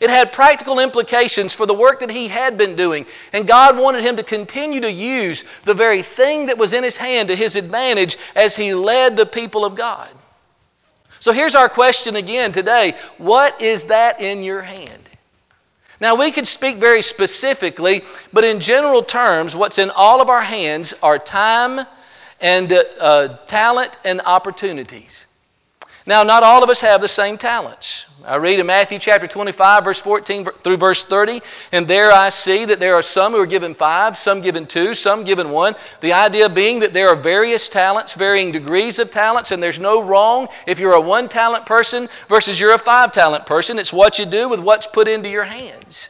It 0.00 0.10
had 0.10 0.32
practical 0.32 0.78
implications 0.78 1.54
for 1.54 1.66
the 1.66 1.74
work 1.74 2.00
that 2.00 2.10
he 2.10 2.28
had 2.28 2.56
been 2.56 2.76
doing, 2.76 3.06
and 3.32 3.48
God 3.48 3.76
wanted 3.76 4.04
him 4.04 4.16
to 4.16 4.22
continue 4.22 4.82
to 4.82 4.92
use 4.92 5.42
the 5.62 5.74
very 5.74 6.02
thing 6.02 6.46
that 6.46 6.58
was 6.58 6.72
in 6.72 6.84
his 6.84 6.96
hand 6.96 7.28
to 7.28 7.36
his 7.36 7.56
advantage 7.56 8.16
as 8.36 8.54
he 8.54 8.74
led 8.74 9.16
the 9.16 9.26
people 9.26 9.64
of 9.64 9.74
God. 9.74 10.08
So 11.20 11.32
here's 11.32 11.56
our 11.56 11.68
question 11.68 12.16
again 12.16 12.52
today 12.52 12.94
What 13.18 13.60
is 13.60 13.86
that 13.86 14.20
in 14.20 14.42
your 14.42 14.62
hand? 14.62 15.02
Now, 16.00 16.14
we 16.14 16.30
could 16.30 16.46
speak 16.46 16.76
very 16.76 17.02
specifically, 17.02 18.04
but 18.32 18.44
in 18.44 18.60
general 18.60 19.02
terms, 19.02 19.56
what's 19.56 19.78
in 19.78 19.90
all 19.90 20.20
of 20.20 20.28
our 20.28 20.40
hands 20.40 20.94
are 21.02 21.18
time 21.18 21.84
and 22.40 22.72
uh, 22.72 22.82
uh, 23.00 23.36
talent 23.46 23.98
and 24.04 24.20
opportunities. 24.20 25.26
Now, 26.08 26.22
not 26.22 26.42
all 26.42 26.64
of 26.64 26.70
us 26.70 26.80
have 26.80 27.02
the 27.02 27.06
same 27.06 27.36
talents. 27.36 28.06
I 28.24 28.36
read 28.36 28.58
in 28.58 28.66
Matthew 28.66 28.98
chapter 28.98 29.26
25, 29.26 29.84
verse 29.84 30.00
14 30.00 30.46
through 30.46 30.78
verse 30.78 31.04
30, 31.04 31.42
and 31.70 31.86
there 31.86 32.10
I 32.10 32.30
see 32.30 32.64
that 32.64 32.80
there 32.80 32.94
are 32.94 33.02
some 33.02 33.32
who 33.32 33.42
are 33.42 33.46
given 33.46 33.74
five, 33.74 34.16
some 34.16 34.40
given 34.40 34.64
two, 34.64 34.94
some 34.94 35.24
given 35.24 35.50
one. 35.50 35.74
The 36.00 36.14
idea 36.14 36.48
being 36.48 36.80
that 36.80 36.94
there 36.94 37.10
are 37.10 37.14
various 37.14 37.68
talents, 37.68 38.14
varying 38.14 38.52
degrees 38.52 38.98
of 38.98 39.10
talents, 39.10 39.52
and 39.52 39.62
there's 39.62 39.78
no 39.78 40.02
wrong 40.02 40.48
if 40.66 40.80
you're 40.80 40.94
a 40.94 41.00
one 41.00 41.28
talent 41.28 41.66
person 41.66 42.08
versus 42.26 42.58
you're 42.58 42.72
a 42.72 42.78
five 42.78 43.12
talent 43.12 43.44
person. 43.44 43.78
It's 43.78 43.92
what 43.92 44.18
you 44.18 44.24
do 44.24 44.48
with 44.48 44.60
what's 44.60 44.86
put 44.86 45.08
into 45.08 45.28
your 45.28 45.44
hands. 45.44 46.08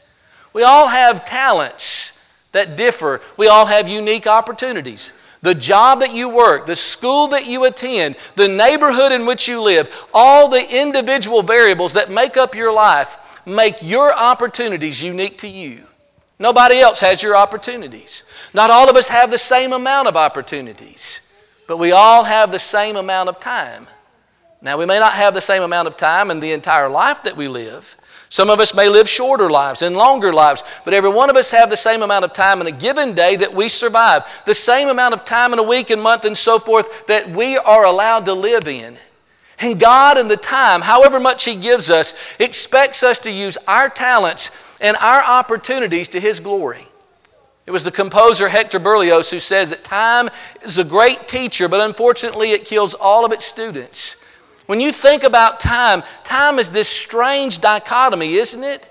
We 0.52 0.62
all 0.62 0.86
have 0.86 1.24
talents 1.24 2.14
that 2.52 2.76
differ, 2.76 3.20
we 3.36 3.48
all 3.48 3.66
have 3.66 3.88
unique 3.88 4.28
opportunities. 4.28 5.12
The 5.42 5.54
job 5.54 6.00
that 6.00 6.14
you 6.14 6.28
work, 6.28 6.64
the 6.64 6.76
school 6.76 7.28
that 7.28 7.46
you 7.46 7.64
attend, 7.64 8.16
the 8.34 8.48
neighborhood 8.48 9.12
in 9.12 9.26
which 9.26 9.48
you 9.48 9.60
live, 9.60 9.88
all 10.12 10.48
the 10.48 10.80
individual 10.80 11.42
variables 11.42 11.92
that 11.94 12.10
make 12.10 12.36
up 12.36 12.54
your 12.54 12.72
life 12.72 13.18
make 13.46 13.76
your 13.82 14.12
opportunities 14.12 15.02
unique 15.02 15.38
to 15.38 15.48
you. 15.48 15.82
Nobody 16.38 16.78
else 16.78 17.00
has 17.00 17.22
your 17.22 17.36
opportunities. 17.36 18.22
Not 18.54 18.70
all 18.70 18.88
of 18.88 18.96
us 18.96 19.08
have 19.08 19.30
the 19.30 19.38
same 19.38 19.72
amount 19.72 20.06
of 20.06 20.16
opportunities, 20.16 21.24
but 21.66 21.78
we 21.78 21.92
all 21.92 22.24
have 22.24 22.52
the 22.52 22.58
same 22.58 22.96
amount 22.96 23.28
of 23.28 23.40
time. 23.40 23.86
Now, 24.60 24.76
we 24.78 24.86
may 24.86 24.98
not 24.98 25.12
have 25.12 25.34
the 25.34 25.40
same 25.40 25.62
amount 25.62 25.88
of 25.88 25.96
time 25.96 26.30
in 26.30 26.40
the 26.40 26.52
entire 26.52 26.88
life 26.88 27.24
that 27.24 27.36
we 27.36 27.48
live, 27.48 27.96
some 28.30 28.50
of 28.50 28.60
us 28.60 28.74
may 28.74 28.88
live 28.88 29.08
shorter 29.08 29.48
lives 29.48 29.82
and 29.82 29.96
longer 29.96 30.32
lives, 30.32 30.62
but 30.84 30.92
every 30.92 31.10
one 31.10 31.30
of 31.30 31.36
us 31.36 31.50
have 31.52 31.70
the 31.70 31.76
same 31.76 32.02
amount 32.02 32.24
of 32.24 32.32
time 32.32 32.60
in 32.60 32.66
a 32.66 32.72
given 32.72 33.14
day 33.14 33.36
that 33.36 33.54
we 33.54 33.68
survive, 33.68 34.24
the 34.44 34.54
same 34.54 34.88
amount 34.88 35.14
of 35.14 35.24
time 35.24 35.52
in 35.52 35.58
a 35.58 35.62
week 35.62 35.90
and 35.90 36.02
month 36.02 36.24
and 36.26 36.36
so 36.36 36.58
forth 36.58 37.06
that 37.06 37.30
we 37.30 37.56
are 37.56 37.84
allowed 37.84 38.26
to 38.26 38.34
live 38.34 38.68
in. 38.68 38.96
And 39.60 39.80
God, 39.80 40.18
in 40.18 40.28
the 40.28 40.36
time, 40.36 40.82
however 40.82 41.18
much 41.18 41.44
He 41.44 41.56
gives 41.56 41.90
us, 41.90 42.14
expects 42.38 43.02
us 43.02 43.20
to 43.20 43.30
use 43.30 43.56
our 43.66 43.88
talents 43.88 44.78
and 44.80 44.96
our 44.96 45.22
opportunities 45.22 46.10
to 46.10 46.20
His 46.20 46.40
glory. 46.40 46.86
It 47.66 47.70
was 47.70 47.84
the 47.84 47.90
composer 47.90 48.48
Hector 48.48 48.78
Berlioz 48.78 49.30
who 49.30 49.40
says 49.40 49.70
that 49.70 49.84
time 49.84 50.30
is 50.62 50.78
a 50.78 50.84
great 50.84 51.28
teacher, 51.28 51.68
but 51.68 51.80
unfortunately 51.80 52.52
it 52.52 52.66
kills 52.66 52.94
all 52.94 53.24
of 53.24 53.32
its 53.32 53.44
students. 53.44 54.24
When 54.68 54.82
you 54.82 54.92
think 54.92 55.22
about 55.22 55.60
time, 55.60 56.02
time 56.24 56.58
is 56.58 56.68
this 56.68 56.88
strange 56.90 57.62
dichotomy, 57.62 58.34
isn't 58.34 58.62
it? 58.62 58.86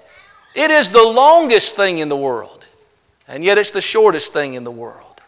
It 0.55 0.71
is 0.71 0.89
the 0.89 1.03
longest 1.03 1.75
thing 1.75 1.99
in 1.99 2.09
the 2.09 2.17
world, 2.17 2.65
and 3.27 3.43
yet 3.43 3.59
it's 3.59 3.69
the 3.69 3.79
shortest 3.79 4.33
thing 4.33 4.55
in 4.55 4.63
the 4.63 4.71
world. 4.71 5.21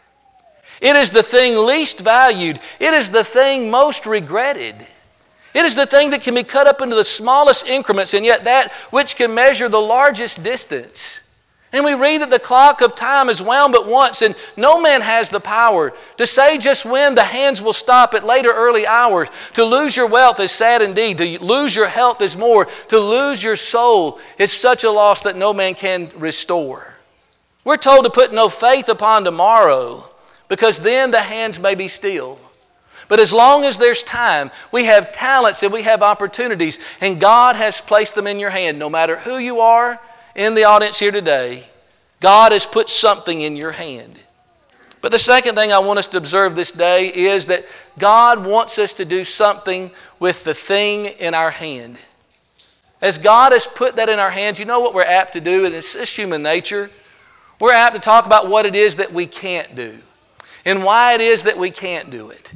It 0.80 0.96
is 0.96 1.10
the 1.10 1.22
thing 1.22 1.56
least 1.56 2.00
valued, 2.00 2.58
it 2.80 2.94
is 2.94 3.10
the 3.10 3.22
thing 3.22 3.70
most 3.70 4.06
regretted. 4.06 4.74
It 5.54 5.64
is 5.64 5.76
the 5.76 5.86
thing 5.86 6.10
that 6.10 6.22
can 6.22 6.34
be 6.34 6.42
cut 6.42 6.66
up 6.66 6.80
into 6.80 6.96
the 6.96 7.04
smallest 7.04 7.68
increments, 7.68 8.14
and 8.14 8.24
yet 8.24 8.42
that 8.42 8.72
which 8.90 9.14
can 9.14 9.36
measure 9.36 9.68
the 9.68 9.80
largest 9.80 10.42
distance. 10.42 11.29
And 11.72 11.84
we 11.84 11.94
read 11.94 12.22
that 12.22 12.30
the 12.30 12.40
clock 12.40 12.80
of 12.80 12.96
time 12.96 13.28
is 13.28 13.40
wound 13.40 13.72
but 13.72 13.86
once, 13.86 14.22
and 14.22 14.34
no 14.56 14.80
man 14.80 15.02
has 15.02 15.30
the 15.30 15.38
power 15.38 15.92
to 16.16 16.26
say 16.26 16.58
just 16.58 16.84
when 16.84 17.14
the 17.14 17.22
hands 17.22 17.62
will 17.62 17.72
stop 17.72 18.14
at 18.14 18.24
later 18.24 18.50
early 18.52 18.88
hours. 18.88 19.28
To 19.54 19.64
lose 19.64 19.96
your 19.96 20.08
wealth 20.08 20.40
is 20.40 20.50
sad 20.50 20.82
indeed. 20.82 21.18
To 21.18 21.44
lose 21.44 21.74
your 21.74 21.86
health 21.86 22.22
is 22.22 22.36
more. 22.36 22.64
To 22.88 22.98
lose 22.98 23.42
your 23.42 23.54
soul 23.54 24.18
is 24.36 24.52
such 24.52 24.82
a 24.82 24.90
loss 24.90 25.22
that 25.22 25.36
no 25.36 25.54
man 25.54 25.74
can 25.74 26.10
restore. 26.16 26.92
We're 27.64 27.76
told 27.76 28.04
to 28.04 28.10
put 28.10 28.32
no 28.32 28.48
faith 28.48 28.88
upon 28.88 29.22
tomorrow 29.22 30.02
because 30.48 30.80
then 30.80 31.12
the 31.12 31.20
hands 31.20 31.60
may 31.60 31.76
be 31.76 31.86
still. 31.86 32.38
But 33.06 33.20
as 33.20 33.32
long 33.32 33.64
as 33.64 33.78
there's 33.78 34.02
time, 34.02 34.50
we 34.72 34.84
have 34.86 35.12
talents 35.12 35.62
and 35.62 35.72
we 35.72 35.82
have 35.82 36.02
opportunities, 36.02 36.80
and 37.00 37.20
God 37.20 37.56
has 37.56 37.80
placed 37.80 38.16
them 38.16 38.26
in 38.26 38.40
your 38.40 38.50
hand, 38.50 38.78
no 38.78 38.90
matter 38.90 39.16
who 39.16 39.36
you 39.38 39.60
are 39.60 40.00
in 40.34 40.54
the 40.54 40.64
audience 40.64 40.98
here 40.98 41.10
today, 41.10 41.62
God 42.20 42.52
has 42.52 42.66
put 42.66 42.88
something 42.88 43.40
in 43.40 43.56
your 43.56 43.72
hand. 43.72 44.18
But 45.00 45.12
the 45.12 45.18
second 45.18 45.54
thing 45.54 45.72
I 45.72 45.78
want 45.78 45.98
us 45.98 46.08
to 46.08 46.18
observe 46.18 46.54
this 46.54 46.72
day 46.72 47.06
is 47.06 47.46
that 47.46 47.64
God 47.98 48.44
wants 48.44 48.78
us 48.78 48.94
to 48.94 49.04
do 49.04 49.24
something 49.24 49.90
with 50.18 50.44
the 50.44 50.54
thing 50.54 51.06
in 51.06 51.34
our 51.34 51.50
hand. 51.50 51.98
As 53.00 53.16
God 53.16 53.52
has 53.52 53.66
put 53.66 53.96
that 53.96 54.10
in 54.10 54.18
our 54.18 54.30
hands, 54.30 54.60
you 54.60 54.66
know 54.66 54.80
what 54.80 54.92
we're 54.92 55.02
apt 55.02 55.32
to 55.32 55.40
do, 55.40 55.64
and 55.64 55.74
it's, 55.74 55.94
just 55.94 56.16
human 56.16 56.42
nature. 56.42 56.90
We're 57.58 57.72
apt 57.72 57.94
to 57.94 58.00
talk 58.00 58.26
about 58.26 58.48
what 58.48 58.66
it 58.66 58.74
is 58.74 58.96
that 58.96 59.12
we 59.12 59.26
can't 59.26 59.74
do 59.74 59.98
and 60.66 60.84
why 60.84 61.14
it 61.14 61.22
is 61.22 61.44
that 61.44 61.56
we 61.56 61.70
can't 61.70 62.10
do 62.10 62.30
it. 62.30 62.52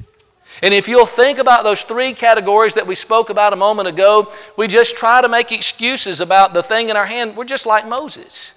And 0.64 0.73
if 0.73 0.88
you'll 0.88 1.04
think 1.04 1.38
about 1.38 1.62
those 1.62 1.83
three 1.83 2.14
categories 2.14 2.76
that 2.76 2.87
we 2.87 2.94
spoke 2.94 3.28
about 3.28 3.52
a 3.52 3.56
moment 3.56 3.87
ago, 3.87 4.33
we 4.56 4.66
just 4.66 4.97
try 4.97 5.21
to 5.21 5.28
make 5.28 5.52
excuses 5.52 6.23
about 6.23 6.54
the 6.54 6.62
thing 6.62 6.88
in 6.88 6.97
our 6.97 7.04
hand. 7.04 7.37
We're 7.37 7.44
just 7.44 7.66
like 7.66 7.87
Moses. 7.87 8.54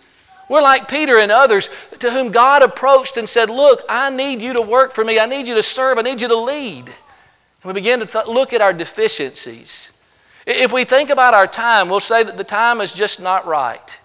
We're 0.47 0.61
like 0.61 0.87
Peter 0.87 1.17
and 1.17 1.33
others 1.33 1.67
to 1.99 2.09
whom 2.09 2.31
God 2.31 2.63
approached 2.63 3.17
and 3.17 3.27
said, 3.27 3.49
Look, 3.49 3.81
I 3.89 4.09
need 4.09 4.41
you 4.41 4.53
to 4.53 4.61
work 4.61 4.93
for 4.93 5.03
me. 5.03 5.19
I 5.19 5.25
need 5.25 5.49
you 5.49 5.55
to 5.55 5.61
serve. 5.63 5.97
I 5.97 6.01
need 6.01 6.21
you 6.21 6.29
to 6.29 6.37
lead. 6.37 6.85
And 6.85 7.65
we 7.65 7.73
begin 7.73 7.99
to 7.99 8.05
th- 8.05 8.27
look 8.27 8.53
at 8.53 8.61
our 8.61 8.71
deficiencies. 8.71 10.01
If 10.45 10.71
we 10.71 10.85
think 10.85 11.09
about 11.09 11.33
our 11.33 11.45
time, 11.45 11.89
we'll 11.89 11.99
say 11.99 12.23
that 12.23 12.37
the 12.37 12.45
time 12.45 12.79
is 12.79 12.93
just 12.93 13.21
not 13.21 13.45
right. 13.47 14.01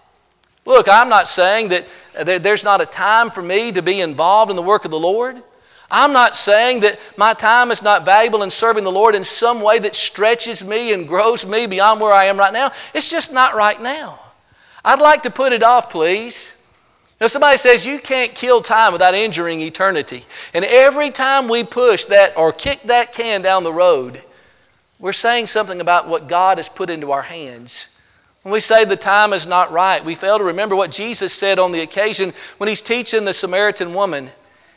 Look, 0.65 0.89
I'm 0.89 1.07
not 1.07 1.29
saying 1.29 1.69
that 1.69 1.87
uh, 2.17 2.39
there's 2.39 2.65
not 2.65 2.81
a 2.81 2.85
time 2.85 3.29
for 3.29 3.41
me 3.41 3.71
to 3.71 3.81
be 3.81 4.01
involved 4.01 4.49
in 4.49 4.57
the 4.57 4.61
work 4.61 4.83
of 4.83 4.91
the 4.91 4.99
Lord. 4.99 5.41
I'm 5.95 6.11
not 6.11 6.35
saying 6.35 6.79
that 6.79 6.99
my 7.17 7.35
time 7.35 7.69
is 7.69 7.83
not 7.83 8.03
valuable 8.03 8.41
in 8.41 8.49
serving 8.49 8.83
the 8.83 8.91
Lord 8.91 9.13
in 9.13 9.23
some 9.23 9.61
way 9.61 9.77
that 9.77 9.93
stretches 9.93 10.65
me 10.65 10.91
and 10.91 11.07
grows 11.07 11.45
me 11.45 11.67
beyond 11.67 12.01
where 12.01 12.11
I 12.11 12.25
am 12.25 12.39
right 12.39 12.51
now. 12.51 12.71
It's 12.95 13.11
just 13.11 13.31
not 13.31 13.53
right 13.53 13.79
now. 13.79 14.19
I'd 14.83 14.99
like 14.99 15.21
to 15.21 15.29
put 15.29 15.53
it 15.53 15.61
off, 15.61 15.91
please. 15.91 16.59
Now, 17.21 17.27
somebody 17.27 17.57
says 17.57 17.85
you 17.85 17.99
can't 17.99 18.33
kill 18.33 18.63
time 18.63 18.91
without 18.91 19.13
injuring 19.13 19.61
eternity. 19.61 20.25
And 20.55 20.65
every 20.65 21.11
time 21.11 21.47
we 21.47 21.63
push 21.63 22.05
that 22.05 22.37
or 22.37 22.51
kick 22.51 22.81
that 22.85 23.13
can 23.13 23.43
down 23.43 23.63
the 23.63 23.71
road, 23.71 24.19
we're 24.97 25.11
saying 25.11 25.45
something 25.45 25.79
about 25.79 26.07
what 26.07 26.27
God 26.27 26.57
has 26.57 26.69
put 26.69 26.89
into 26.89 27.11
our 27.11 27.21
hands. 27.21 28.01
When 28.41 28.51
we 28.51 28.61
say 28.61 28.83
the 28.85 28.95
time 28.95 29.31
is 29.31 29.45
not 29.45 29.71
right, 29.71 30.03
we 30.03 30.15
fail 30.15 30.39
to 30.39 30.45
remember 30.45 30.75
what 30.75 30.89
Jesus 30.89 31.33
said 31.33 31.59
on 31.59 31.71
the 31.71 31.81
occasion 31.81 32.33
when 32.57 32.67
he's 32.67 32.81
teaching 32.81 33.25
the 33.25 33.33
Samaritan 33.33 33.93
woman. 33.93 34.27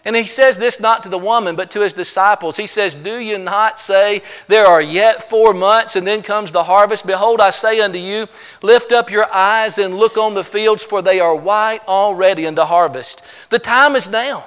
And 0.06 0.14
he 0.14 0.26
says 0.26 0.56
this 0.56 0.78
not 0.78 1.02
to 1.02 1.08
the 1.08 1.18
woman, 1.18 1.56
but 1.56 1.72
to 1.72 1.80
his 1.80 1.92
disciples. 1.92 2.56
He 2.56 2.68
says, 2.68 2.94
Do 2.94 3.18
you 3.18 3.38
not 3.38 3.80
say, 3.80 4.22
There 4.46 4.64
are 4.64 4.80
yet 4.80 5.28
four 5.28 5.52
months, 5.52 5.96
and 5.96 6.06
then 6.06 6.22
comes 6.22 6.52
the 6.52 6.62
harvest? 6.62 7.08
Behold, 7.08 7.40
I 7.40 7.50
say 7.50 7.80
unto 7.80 7.98
you, 7.98 8.28
Lift 8.62 8.92
up 8.92 9.10
your 9.10 9.26
eyes 9.30 9.78
and 9.78 9.96
look 9.96 10.16
on 10.16 10.34
the 10.34 10.44
fields, 10.44 10.84
for 10.84 11.02
they 11.02 11.18
are 11.18 11.34
white 11.34 11.80
already 11.88 12.46
unto 12.46 12.62
harvest. 12.62 13.25
The 13.50 13.58
time 13.58 13.96
is 13.96 14.08
now. 14.08 14.44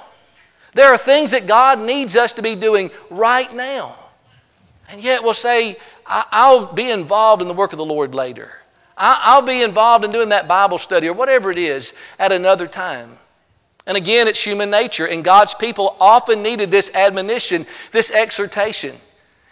There 0.75 0.93
are 0.93 0.97
things 0.97 1.31
that 1.31 1.45
God 1.45 1.81
needs 1.81 2.15
us 2.15 2.33
to 2.33 2.41
be 2.41 2.55
doing 2.55 2.89
right 3.09 3.53
now. 3.53 3.93
And 4.91 5.03
yet 5.03 5.23
we'll 5.23 5.33
say, 5.33 5.75
I'll 6.07 6.73
be 6.73 6.89
involved 6.89 7.41
in 7.41 7.49
the 7.49 7.53
work 7.53 7.73
of 7.73 7.77
the 7.77 7.85
Lord 7.85 8.15
later. 8.15 8.49
I'll 8.97 9.41
be 9.41 9.61
involved 9.61 10.05
in 10.05 10.13
doing 10.13 10.29
that 10.29 10.47
Bible 10.47 10.77
study 10.77 11.09
or 11.09 11.13
whatever 11.13 11.51
it 11.51 11.57
is 11.57 11.99
at 12.17 12.31
another 12.31 12.65
time. 12.65 13.11
And 13.85 13.97
again, 13.97 14.27
it's 14.27 14.41
human 14.41 14.69
nature, 14.69 15.07
and 15.07 15.23
God's 15.23 15.53
people 15.53 15.95
often 15.99 16.43
needed 16.43 16.69
this 16.69 16.93
admonition, 16.93 17.65
this 17.91 18.11
exhortation. 18.11 18.93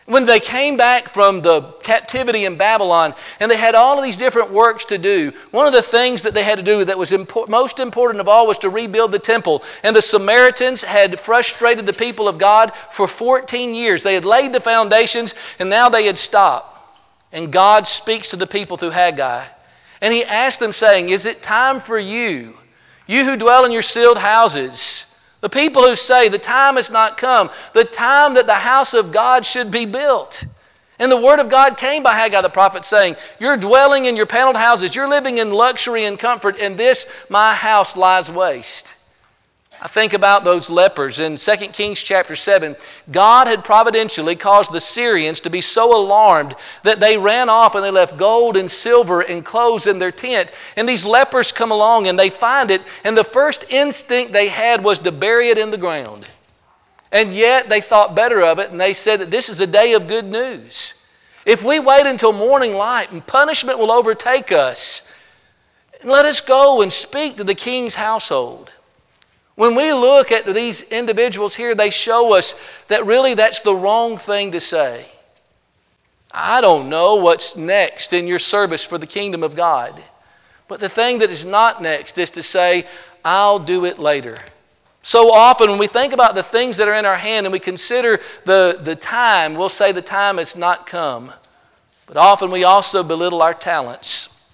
When 0.07 0.25
they 0.25 0.39
came 0.39 0.77
back 0.77 1.09
from 1.09 1.41
the 1.41 1.63
captivity 1.83 2.45
in 2.45 2.55
Babylon 2.55 3.13
and 3.41 3.51
they 3.51 3.57
had 3.57 3.75
all 3.75 3.97
of 3.97 4.05
these 4.05 4.15
different 4.15 4.51
works 4.51 4.85
to 4.85 4.97
do, 4.97 5.33
one 5.51 5.67
of 5.67 5.73
the 5.73 5.81
things 5.81 6.21
that 6.21 6.33
they 6.33 6.43
had 6.43 6.59
to 6.59 6.63
do 6.63 6.85
that 6.85 6.97
was 6.97 7.11
impor- 7.11 7.49
most 7.49 7.81
important 7.81 8.21
of 8.21 8.29
all 8.29 8.47
was 8.47 8.59
to 8.59 8.69
rebuild 8.69 9.11
the 9.11 9.19
temple. 9.19 9.63
And 9.83 9.93
the 9.93 10.01
Samaritans 10.01 10.81
had 10.81 11.19
frustrated 11.19 11.85
the 11.85 11.91
people 11.91 12.29
of 12.29 12.37
God 12.37 12.71
for 12.91 13.05
14 13.05 13.75
years. 13.75 14.03
They 14.03 14.13
had 14.13 14.23
laid 14.23 14.53
the 14.53 14.61
foundations 14.61 15.35
and 15.59 15.69
now 15.69 15.89
they 15.89 16.05
had 16.05 16.17
stopped. 16.17 16.73
And 17.33 17.51
God 17.51 17.85
speaks 17.85 18.29
to 18.29 18.37
the 18.37 18.47
people 18.47 18.77
through 18.77 18.91
Haggai. 18.91 19.43
And 19.99 20.13
he 20.13 20.23
asks 20.23 20.59
them, 20.59 20.71
saying, 20.71 21.09
Is 21.09 21.25
it 21.25 21.41
time 21.41 21.81
for 21.81 21.99
you, 21.99 22.53
you 23.07 23.25
who 23.25 23.37
dwell 23.37 23.65
in 23.65 23.71
your 23.71 23.81
sealed 23.81 24.17
houses, 24.17 25.03
the 25.41 25.49
people 25.49 25.83
who 25.83 25.95
say, 25.95 26.29
The 26.29 26.37
time 26.37 26.75
has 26.75 26.91
not 26.91 27.17
come, 27.17 27.49
the 27.73 27.85
time 27.85 28.35
that 28.35 28.47
the 28.47 28.53
house 28.53 28.93
of 28.93 29.11
God 29.11 29.45
should 29.45 29.71
be 29.71 29.85
built? 29.85 30.45
And 30.99 31.11
the 31.11 31.21
word 31.21 31.39
of 31.39 31.49
God 31.49 31.77
came 31.77 32.01
by 32.03 32.13
Haggai 32.13 32.41
the 32.41 32.49
prophet, 32.49 32.83
saying, 32.83 33.15
You're 33.39 33.57
dwelling 33.57 34.05
in 34.05 34.15
your 34.15 34.25
paneled 34.25 34.55
houses, 34.55 34.95
you're 34.95 35.07
living 35.07 35.37
in 35.37 35.51
luxury 35.51 36.05
and 36.05 36.17
comfort, 36.17 36.59
and 36.59 36.75
this 36.75 37.27
my 37.29 37.53
house 37.53 37.95
lies 37.95 38.31
waste. 38.31 38.96
I 39.79 39.87
think 39.87 40.13
about 40.13 40.43
those 40.43 40.71
lepers 40.71 41.19
in 41.19 41.35
2 41.35 41.55
Kings 41.67 42.01
chapter 42.01 42.35
7. 42.35 42.75
God 43.11 43.47
had 43.47 43.63
providentially 43.63 44.35
caused 44.35 44.71
the 44.71 44.79
Syrians 44.79 45.41
to 45.41 45.51
be 45.51 45.61
so 45.61 45.95
alarmed 45.95 46.55
that 46.81 46.99
they 46.99 47.17
ran 47.17 47.47
off 47.47 47.75
and 47.75 47.83
they 47.83 47.91
left 47.91 48.17
gold 48.17 48.57
and 48.57 48.71
silver 48.71 49.21
and 49.21 49.45
clothes 49.45 49.85
in 49.85 49.99
their 49.99 50.11
tent. 50.11 50.51
And 50.75 50.89
these 50.89 51.05
lepers 51.05 51.51
come 51.51 51.71
along 51.71 52.07
and 52.07 52.17
they 52.17 52.31
find 52.31 52.71
it, 52.71 52.81
and 53.03 53.15
the 53.15 53.23
first 53.23 53.71
instinct 53.71 54.33
they 54.33 54.47
had 54.47 54.83
was 54.83 54.99
to 54.99 55.11
bury 55.11 55.49
it 55.49 55.59
in 55.59 55.69
the 55.69 55.77
ground. 55.77 56.25
And 57.11 57.31
yet 57.31 57.69
they 57.69 57.81
thought 57.81 58.15
better 58.15 58.41
of 58.43 58.59
it 58.59 58.71
and 58.71 58.81
they 58.81 58.93
said 58.93 59.19
that 59.19 59.31
this 59.31 59.49
is 59.49 59.61
a 59.61 59.67
day 59.67 59.93
of 59.93 60.07
good 60.07 60.25
news. 60.25 61.05
If 61.45 61.63
we 61.63 61.79
wait 61.79 62.05
until 62.05 62.33
morning 62.33 62.73
light 62.73 63.11
and 63.11 63.25
punishment 63.25 63.79
will 63.79 63.91
overtake 63.91 64.51
us, 64.51 65.09
let 66.03 66.25
us 66.25 66.41
go 66.41 66.81
and 66.81 66.91
speak 66.91 67.37
to 67.37 67.43
the 67.43 67.55
king's 67.55 67.95
household. 67.95 68.71
When 69.57 69.73
we 69.73 69.91
look 69.91 70.31
at 70.31 70.45
these 70.45 70.91
individuals 70.91 71.55
here, 71.55 71.73
they 71.73 71.89
show 71.89 72.35
us 72.35 72.53
that 72.89 73.07
really 73.07 73.33
that's 73.33 73.61
the 73.61 73.73
wrong 73.73 74.17
thing 74.17 74.51
to 74.51 74.59
say. 74.59 75.03
I 76.31 76.61
don't 76.61 76.89
know 76.89 77.15
what's 77.15 77.55
next 77.55 78.13
in 78.13 78.27
your 78.27 78.37
service 78.37 78.83
for 78.83 78.99
the 78.99 79.07
kingdom 79.07 79.41
of 79.41 79.55
God. 79.55 79.99
But 80.67 80.79
the 80.79 80.89
thing 80.89 81.19
that 81.19 81.31
is 81.31 81.43
not 81.43 81.81
next 81.81 82.19
is 82.19 82.31
to 82.31 82.43
say, 82.43 82.85
I'll 83.25 83.57
do 83.57 83.85
it 83.85 83.97
later. 83.97 84.37
So 85.01 85.33
often, 85.33 85.71
when 85.71 85.79
we 85.79 85.87
think 85.87 86.13
about 86.13 86.35
the 86.35 86.43
things 86.43 86.77
that 86.77 86.87
are 86.87 86.93
in 86.93 87.07
our 87.07 87.17
hand 87.17 87.47
and 87.47 87.51
we 87.51 87.59
consider 87.59 88.19
the, 88.45 88.79
the 88.79 88.95
time, 88.95 89.55
we'll 89.55 89.69
say 89.69 89.91
the 89.91 90.03
time 90.03 90.37
has 90.37 90.55
not 90.55 90.85
come. 90.85 91.33
But 92.05 92.17
often 92.17 92.51
we 92.51 92.63
also 92.63 93.01
belittle 93.01 93.41
our 93.41 93.55
talents. 93.55 94.53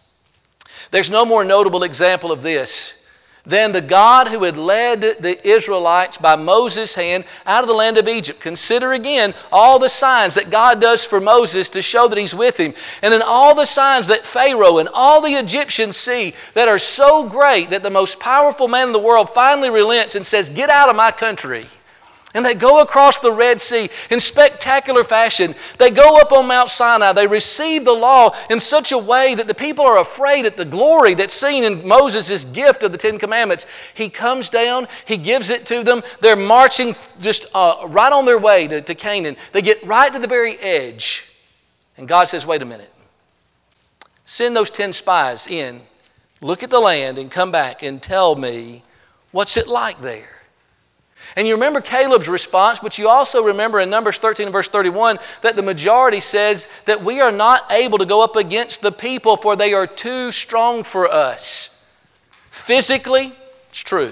There's 0.91 1.11
no 1.11 1.25
more 1.25 1.43
notable 1.43 1.83
example 1.83 2.31
of 2.31 2.41
this 2.41 3.02
than 3.45 3.73
the 3.73 3.81
God 3.81 4.29
who 4.29 4.43
had 4.43 4.55
led 4.55 5.01
the 5.01 5.47
Israelites 5.47 6.17
by 6.17 6.37
Moses' 6.37 6.95
hand 6.95 7.25
out 7.45 7.63
of 7.63 7.67
the 7.67 7.73
land 7.73 7.97
of 7.97 8.07
Egypt. 8.07 8.39
Consider 8.39 8.93
again 8.93 9.33
all 9.51 9.79
the 9.79 9.89
signs 9.89 10.35
that 10.35 10.49
God 10.49 10.79
does 10.79 11.05
for 11.05 11.19
Moses 11.19 11.69
to 11.69 11.81
show 11.81 12.07
that 12.07 12.17
he's 12.17 12.33
with 12.33 12.57
him. 12.57 12.73
And 13.01 13.13
then 13.13 13.21
all 13.21 13.53
the 13.53 13.65
signs 13.65 14.07
that 14.07 14.25
Pharaoh 14.25 14.77
and 14.77 14.87
all 14.93 15.21
the 15.21 15.33
Egyptians 15.33 15.97
see 15.97 16.33
that 16.53 16.69
are 16.69 16.79
so 16.79 17.27
great 17.27 17.71
that 17.71 17.83
the 17.83 17.89
most 17.89 18.19
powerful 18.19 18.69
man 18.69 18.87
in 18.87 18.93
the 18.93 18.99
world 18.99 19.29
finally 19.29 19.69
relents 19.69 20.15
and 20.15 20.25
says, 20.25 20.49
Get 20.49 20.69
out 20.69 20.89
of 20.89 20.95
my 20.95 21.11
country. 21.11 21.65
And 22.33 22.43
they 22.43 22.55
go 22.55 22.81
across 22.81 23.19
the 23.19 23.31
Red 23.31 23.61
Sea 23.61 23.89
in 24.09 24.19
spectacular 24.19 25.03
fashion. 25.03 25.53
They 25.77 25.91
go 25.91 26.17
up 26.17 26.31
on 26.31 26.47
Mount 26.47 26.69
Sinai. 26.69 27.13
They 27.13 27.27
receive 27.27 27.85
the 27.85 27.93
law 27.93 28.35
in 28.49 28.59
such 28.59 28.91
a 28.91 28.97
way 28.97 29.35
that 29.35 29.47
the 29.47 29.53
people 29.53 29.85
are 29.85 29.99
afraid 29.99 30.47
at 30.47 30.57
the 30.57 30.65
glory 30.65 31.13
that's 31.13 31.33
seen 31.33 31.63
in 31.63 31.87
Moses' 31.87 32.45
gift 32.45 32.81
of 32.81 32.91
the 32.91 32.97
Ten 32.97 33.19
Commandments. 33.19 33.67
He 33.93 34.09
comes 34.09 34.49
down, 34.49 34.87
he 35.05 35.17
gives 35.17 35.51
it 35.51 35.67
to 35.67 35.83
them. 35.83 36.01
They're 36.21 36.35
marching 36.35 36.95
just 37.21 37.55
uh, 37.55 37.87
right 37.89 38.11
on 38.11 38.25
their 38.25 38.39
way 38.39 38.67
to, 38.67 38.81
to 38.81 38.95
Canaan. 38.95 39.35
They 39.51 39.61
get 39.61 39.83
right 39.83 40.11
to 40.11 40.17
the 40.17 40.27
very 40.27 40.57
edge. 40.57 41.29
And 41.97 42.07
God 42.07 42.27
says, 42.27 42.47
Wait 42.47 42.63
a 42.63 42.65
minute. 42.65 42.89
Send 44.25 44.55
those 44.55 44.69
10 44.69 44.93
spies 44.93 45.47
in, 45.47 45.79
look 46.41 46.63
at 46.63 46.69
the 46.69 46.79
land, 46.79 47.17
and 47.17 47.29
come 47.29 47.51
back 47.51 47.83
and 47.83 48.01
tell 48.01 48.35
me 48.35 48.83
what's 49.31 49.57
it 49.57 49.67
like 49.67 49.99
there. 49.99 50.29
And 51.35 51.47
you 51.47 51.55
remember 51.55 51.81
Caleb's 51.81 52.29
response, 52.29 52.79
but 52.79 52.97
you 52.97 53.07
also 53.09 53.45
remember 53.45 53.79
in 53.79 53.89
Numbers 53.89 54.19
13 54.19 54.47
and 54.47 54.53
verse 54.53 54.69
31 54.69 55.17
that 55.41 55.55
the 55.55 55.63
majority 55.63 56.19
says 56.19 56.67
that 56.85 57.03
we 57.03 57.21
are 57.21 57.31
not 57.31 57.71
able 57.71 57.97
to 57.99 58.05
go 58.05 58.23
up 58.23 58.35
against 58.35 58.81
the 58.81 58.91
people 58.91 59.37
for 59.37 59.55
they 59.55 59.73
are 59.73 59.87
too 59.87 60.31
strong 60.31 60.83
for 60.83 61.11
us. 61.11 61.69
Physically, 62.51 63.31
it's 63.69 63.79
true. 63.79 64.11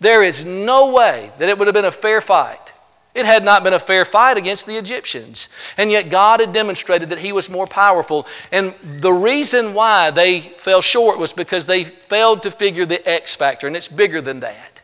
There 0.00 0.22
is 0.22 0.44
no 0.44 0.92
way 0.92 1.30
that 1.38 1.48
it 1.48 1.58
would 1.58 1.66
have 1.66 1.74
been 1.74 1.84
a 1.84 1.90
fair 1.90 2.20
fight. 2.20 2.72
It 3.14 3.26
had 3.26 3.42
not 3.42 3.64
been 3.64 3.72
a 3.72 3.80
fair 3.80 4.04
fight 4.04 4.36
against 4.36 4.66
the 4.66 4.76
Egyptians. 4.76 5.48
And 5.76 5.90
yet 5.90 6.08
God 6.08 6.40
had 6.40 6.52
demonstrated 6.52 7.08
that 7.08 7.18
He 7.18 7.32
was 7.32 7.50
more 7.50 7.66
powerful. 7.66 8.26
And 8.52 8.74
the 8.80 9.12
reason 9.12 9.74
why 9.74 10.12
they 10.12 10.40
fell 10.40 10.80
short 10.80 11.18
was 11.18 11.32
because 11.32 11.66
they 11.66 11.84
failed 11.84 12.44
to 12.44 12.52
figure 12.52 12.86
the 12.86 13.08
X 13.08 13.34
factor, 13.34 13.66
and 13.66 13.76
it's 13.76 13.88
bigger 13.88 14.20
than 14.20 14.40
that. 14.40 14.77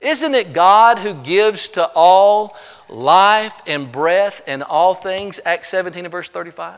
Isn't 0.00 0.34
it 0.34 0.52
God 0.52 0.98
who 0.98 1.14
gives 1.14 1.70
to 1.70 1.84
all 1.84 2.56
life 2.88 3.54
and 3.66 3.90
breath 3.90 4.42
and 4.46 4.62
all 4.62 4.94
things? 4.94 5.40
Acts 5.44 5.68
17 5.68 6.04
and 6.04 6.12
verse 6.12 6.28
35. 6.28 6.76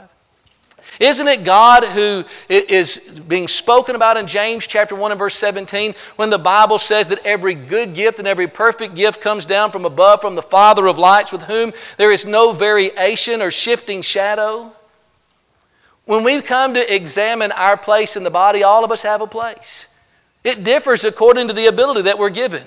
Isn't 0.98 1.28
it 1.28 1.44
God 1.44 1.84
who 1.84 2.24
is 2.48 2.98
being 3.28 3.48
spoken 3.48 3.94
about 3.94 4.16
in 4.16 4.26
James 4.26 4.66
chapter 4.66 4.94
1 4.94 5.12
and 5.12 5.18
verse 5.18 5.34
17 5.34 5.94
when 6.16 6.30
the 6.30 6.38
Bible 6.38 6.78
says 6.78 7.08
that 7.08 7.24
every 7.26 7.54
good 7.54 7.94
gift 7.94 8.18
and 8.18 8.26
every 8.26 8.48
perfect 8.48 8.94
gift 8.94 9.20
comes 9.20 9.44
down 9.44 9.70
from 9.70 9.84
above 9.84 10.20
from 10.20 10.34
the 10.34 10.42
Father 10.42 10.86
of 10.86 10.98
lights 10.98 11.32
with 11.32 11.42
whom 11.42 11.72
there 11.96 12.10
is 12.10 12.26
no 12.26 12.52
variation 12.52 13.42
or 13.42 13.50
shifting 13.50 14.02
shadow? 14.02 14.72
When 16.06 16.24
we 16.24 16.40
come 16.42 16.74
to 16.74 16.94
examine 16.94 17.52
our 17.52 17.76
place 17.76 18.16
in 18.16 18.24
the 18.24 18.30
body, 18.30 18.62
all 18.62 18.84
of 18.84 18.90
us 18.90 19.02
have 19.02 19.20
a 19.20 19.26
place. 19.26 19.86
It 20.42 20.64
differs 20.64 21.04
according 21.04 21.48
to 21.48 21.52
the 21.52 21.66
ability 21.66 22.02
that 22.02 22.18
we're 22.18 22.30
given. 22.30 22.64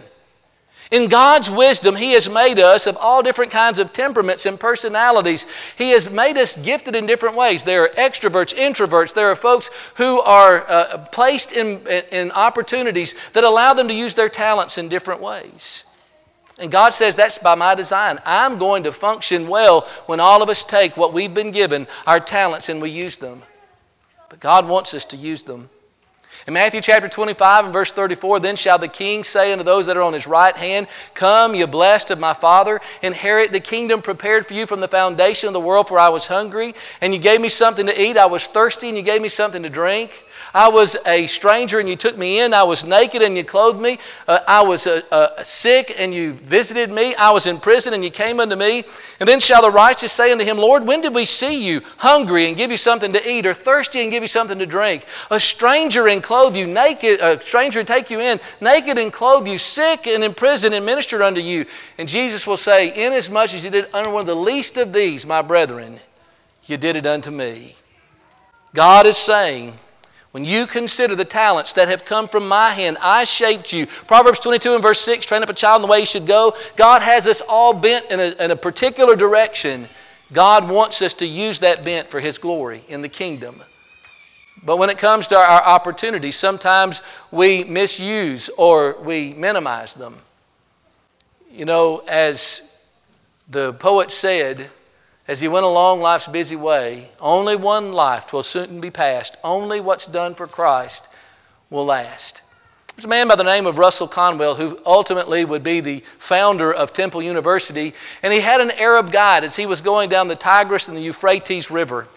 In 0.94 1.08
God's 1.08 1.50
wisdom, 1.50 1.96
He 1.96 2.12
has 2.12 2.30
made 2.30 2.60
us 2.60 2.86
of 2.86 2.98
all 2.98 3.24
different 3.24 3.50
kinds 3.50 3.80
of 3.80 3.94
temperaments 3.94 4.46
and 4.46 4.60
personalities. 4.60 5.48
He 5.76 5.90
has 5.90 6.08
made 6.08 6.38
us 6.38 6.56
gifted 6.56 6.96
in 6.96 7.08
different 7.08 7.36
ways. 7.36 7.64
There 7.64 7.86
are 7.86 7.90
extroverts, 7.90 8.54
introverts. 8.54 9.16
There 9.16 9.32
are 9.32 9.36
folks 9.36 9.72
who 9.96 10.22
are 10.22 10.64
uh, 10.70 10.98
placed 11.12 11.52
in, 11.52 11.82
in 12.12 12.30
opportunities 12.30 13.16
that 13.32 13.44
allow 13.44 13.74
them 13.74 13.88
to 13.88 13.94
use 13.96 14.14
their 14.14 14.30
talents 14.30 14.78
in 14.78 14.88
different 14.88 15.22
ways. 15.22 15.84
And 16.60 16.72
God 16.72 16.94
says 16.94 17.16
that's 17.16 17.40
by 17.40 17.56
my 17.56 17.74
design. 17.74 18.20
I'm 18.24 18.60
going 18.60 18.84
to 18.84 18.92
function 18.92 19.48
well 19.48 19.88
when 20.06 20.20
all 20.20 20.44
of 20.44 20.50
us 20.50 20.64
take 20.64 20.96
what 20.96 21.12
we've 21.12 21.34
been 21.34 21.50
given, 21.50 21.88
our 22.06 22.20
talents, 22.20 22.70
and 22.70 22.84
we 22.84 22.92
use 22.92 23.18
them. 23.18 23.42
But 24.30 24.40
God 24.40 24.68
wants 24.68 24.94
us 24.94 25.06
to 25.06 25.18
use 25.18 25.42
them. 25.42 25.72
In 26.46 26.54
Matthew 26.54 26.82
chapter 26.82 27.08
25 27.08 27.66
and 27.66 27.74
verse 27.74 27.94
34, 27.94 28.42
then 28.42 28.58
shall 28.58 28.78
the 28.78 28.90
king 28.90 29.24
say 29.24 29.54
unto 29.54 29.64
those 29.64 29.86
that 29.86 29.96
are 29.96 30.02
on 30.02 30.12
his 30.12 30.28
right 30.28 30.56
hand, 30.56 30.88
Come, 31.14 31.56
ye 31.56 31.66
blessed 31.66 32.12
of 32.12 32.20
my 32.20 32.34
Father, 32.34 32.82
inherit 33.02 33.54
the 33.54 33.62
kingdom 33.62 34.02
prepared 34.02 34.46
for 34.46 34.54
you 34.54 34.66
from 34.66 34.82
the 34.82 34.90
foundation 34.90 35.48
of 35.48 35.54
the 35.54 35.62
world, 35.62 35.88
for 35.88 35.98
I 35.98 36.10
was 36.10 36.28
hungry, 36.28 36.76
and 37.00 37.14
you 37.14 37.20
gave 37.20 37.40
me 37.40 37.48
something 37.48 37.86
to 37.86 38.02
eat. 38.02 38.18
I 38.18 38.26
was 38.26 38.46
thirsty, 38.46 38.90
and 38.90 38.98
you 38.98 39.04
gave 39.04 39.22
me 39.22 39.30
something 39.30 39.64
to 39.64 39.70
drink. 39.70 40.12
I 40.54 40.70
was 40.70 40.96
a 41.08 41.26
stranger 41.26 41.80
and 41.80 41.90
you 41.90 41.96
took 41.96 42.16
me 42.16 42.40
in. 42.40 42.54
I 42.54 42.64
was 42.64 42.84
naked 42.84 43.24
and 43.24 43.36
you 43.36 43.44
clothed 43.44 43.82
me. 43.82 43.98
Uh, 44.28 44.40
I 44.48 44.62
was 44.62 44.86
uh, 44.86 45.02
uh, 45.12 45.44
sick 45.44 45.96
and 45.98 46.14
you 46.14 46.34
visited 46.34 46.92
me. 46.92 47.16
I 47.16 47.32
was 47.32 47.48
in 47.48 47.60
prison 47.60 47.94
and 47.96 48.04
you 48.04 48.12
came 48.12 48.40
unto 48.40 48.56
me. 48.56 48.84
And 49.20 49.28
then 49.28 49.40
shall 49.40 49.64
the 49.64 49.72
righteous 49.72 50.12
say 50.12 50.32
unto 50.32 50.44
him, 50.46 50.58
Lord, 50.58 50.86
when 50.86 51.02
did 51.02 51.16
we 51.16 51.26
see 51.26 51.64
you 51.66 51.82
hungry 51.98 52.48
and 52.48 52.56
give 52.56 52.70
you 52.70 52.78
something 52.78 53.14
to 53.14 53.32
eat, 53.32 53.48
or 53.48 53.54
thirsty 53.54 54.02
and 54.02 54.12
give 54.12 54.22
you 54.22 54.28
something 54.28 54.60
to 54.60 54.68
drink? 54.68 55.06
A 55.32 55.40
stranger 55.40 56.08
and 56.08 56.22
clothe 56.22 56.56
you 56.56 56.68
naked, 56.68 57.20
a 57.20 57.42
stranger 57.42 57.80
and 57.80 57.88
take 57.88 58.12
you 58.12 58.20
in, 58.20 58.40
naked 58.62 59.00
and 59.00 59.12
clothe 59.12 59.48
you, 59.48 59.58
sick 59.58 60.06
and 60.06 60.24
in 60.24 60.36
prison 60.36 60.74
and 60.74 60.86
ministered 60.86 61.24
unto 61.24 61.42
you. 61.42 61.66
And 61.98 62.08
Jesus 62.08 62.46
will 62.46 62.58
say, 62.58 63.06
Inasmuch 63.06 63.56
as 63.56 63.66
you 63.66 63.72
did 63.72 63.88
unto 63.94 64.12
one 64.12 64.22
of 64.22 64.28
the 64.28 64.36
least 64.36 64.78
of 64.78 64.94
these, 64.94 65.26
my 65.26 65.42
brethren, 65.42 65.98
you 66.66 66.78
did 66.78 66.96
it 66.96 67.08
unto 67.08 67.32
me. 67.32 67.76
God 68.74 69.08
is 69.08 69.18
saying, 69.18 69.74
when 70.34 70.46
you 70.46 70.66
consider 70.66 71.16
the 71.16 71.26
talents 71.26 71.74
that 71.74 71.90
have 71.90 72.06
come 72.06 72.28
from 72.28 72.48
my 72.48 72.72
hand, 72.72 72.98
I 73.00 73.26
shaped 73.26 73.72
you. 73.72 73.86
Proverbs 73.86 74.40
22 74.40 74.74
and 74.74 74.82
verse 74.82 75.00
6 75.02 75.28
train 75.28 75.44
up 75.44 75.50
a 75.50 75.54
child 75.54 75.78
in 75.78 75.82
the 75.84 75.92
way 75.92 76.00
he 76.00 76.06
should 76.08 76.26
go. 76.26 76.56
God 76.76 77.04
has 77.04 77.28
us 77.28 77.44
all 77.48 77.72
bent 77.72 78.10
in 78.10 78.20
a, 78.20 78.44
in 78.44 78.50
a 78.50 78.56
particular 78.56 79.16
direction. 79.16 79.88
God 80.32 80.72
wants 80.72 81.04
us 81.04 81.14
to 81.16 81.28
use 81.28 81.60
that 81.60 81.86
bent 81.86 82.10
for 82.10 82.20
his 82.20 82.40
glory 82.40 82.84
in 82.88 83.04
the 83.04 83.10
kingdom. 83.10 83.62
But 84.66 84.78
when 84.78 84.90
it 84.90 84.98
comes 84.98 85.28
to 85.28 85.38
our 85.38 85.64
opportunities, 85.64 86.36
sometimes 86.36 87.04
we 87.30 87.64
misuse 87.64 88.50
or 88.50 89.00
we 89.04 89.36
minimize 89.36 89.94
them. 89.94 90.16
You 91.52 91.66
know, 91.66 92.02
as 92.08 92.90
the 93.50 93.72
poet 93.74 94.10
said, 94.10 94.68
as 95.28 95.40
he 95.40 95.48
went 95.48 95.66
along 95.66 96.02
life's 96.02 96.28
busy 96.28 96.56
way, 96.56 97.08
only 97.20 97.56
one 97.56 97.94
life 97.94 98.34
will 98.34 98.44
soon 98.44 98.82
be 98.82 98.92
passed. 98.92 99.38
Only 99.44 99.80
what's 99.80 100.06
done 100.06 100.36
for 100.36 100.48
Christ 100.48 101.08
will 101.70 101.86
last. 101.86 102.42
There's 102.96 103.06
a 103.06 103.10
man 103.10 103.28
by 103.28 103.36
the 103.36 103.44
name 103.44 103.66
of 103.66 103.80
Russell 103.80 104.08
Conwell 104.08 104.56
who 104.56 104.80
ultimately 104.86 105.44
would 105.44 105.64
be 105.64 105.80
the 105.80 106.04
founder 106.20 106.72
of 106.72 106.94
Temple 106.94 107.24
University, 107.24 107.94
and 108.22 108.32
he 108.32 108.40
had 108.40 108.62
an 108.62 108.72
Arab 108.72 109.12
guide 109.12 109.44
as 109.44 109.56
he 109.56 109.66
was 109.66 109.82
going 109.82 110.10
down 110.10 110.28
the 110.28 110.36
Tigris 110.36 110.88
and 110.88 110.96
the 110.96 111.02
Euphrates 111.02 111.72
River. 111.72 112.08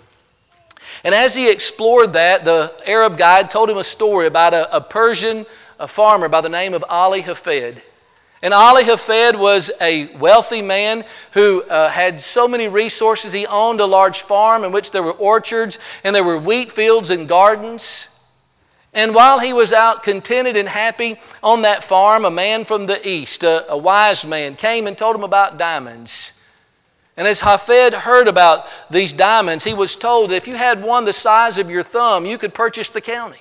And 1.03 1.15
as 1.15 1.35
he 1.35 1.51
explored 1.51 2.13
that, 2.13 2.45
the 2.45 2.73
Arab 2.87 3.17
guide 3.17 3.51
told 3.51 3.71
him 3.71 3.79
a 3.79 3.85
story 3.85 4.27
about 4.27 4.53
a, 4.53 4.77
a 4.77 4.81
Persian 4.81 5.47
a 5.79 5.89
farmer 5.89 6.29
by 6.29 6.41
the 6.41 6.49
name 6.49 6.75
of 6.75 6.85
Ali 6.89 7.21
Hafed. 7.21 7.85
And 8.43 8.53
Ali 8.53 8.85
Hafed 8.85 9.37
was 9.37 9.71
a 9.81 10.15
wealthy 10.17 10.63
man 10.63 11.05
who 11.33 11.63
uh, 11.63 11.89
had 11.89 12.21
so 12.21 12.47
many 12.47 12.69
resources. 12.69 13.33
He 13.33 13.47
owned 13.47 13.81
a 13.81 13.87
large 13.87 14.23
farm 14.23 14.65
in 14.65 14.73
which 14.73 14.91
there 14.91 15.03
were 15.03 15.13
orchards 15.13 15.79
and 16.05 16.15
there 16.15 16.25
were 16.25 16.39
wheat 16.39 16.73
fields 16.73 17.11
and 17.11 17.29
gardens. 17.29 18.13
And 18.93 19.15
while 19.15 19.39
he 19.39 19.53
was 19.53 19.73
out 19.73 20.03
contented 20.03 20.57
and 20.57 20.69
happy 20.69 21.19
on 21.43 21.63
that 21.63 21.85
farm, 21.85 22.25
a 22.25 22.31
man 22.31 22.65
from 22.65 22.87
the 22.87 23.09
east, 23.09 23.43
a, 23.43 23.73
a 23.73 23.77
wise 23.77 24.27
man, 24.27 24.57
came 24.57 24.87
and 24.87 24.97
told 24.97 25.17
him 25.17 25.25
about 25.25 25.59
diamonds. 25.59 26.33
And 27.17 27.27
as 27.27 27.41
Hafed 27.41 27.95
heard 27.95 28.29
about 28.29 28.67
these 28.91 29.15
diamonds, 29.15 29.65
he 29.65 29.73
was 29.73 29.97
told 29.97 30.31
that 30.31 30.37
if 30.37 30.49
you 30.49 30.55
had 30.55 30.83
one 30.83 31.07
the 31.07 31.15
size 31.15 31.57
of 31.57 31.71
your 31.71 31.83
thumb, 31.83 32.27
you 32.27 32.37
could 32.37 32.53
purchase 32.53 32.91
the 32.91 33.01
county. 33.01 33.41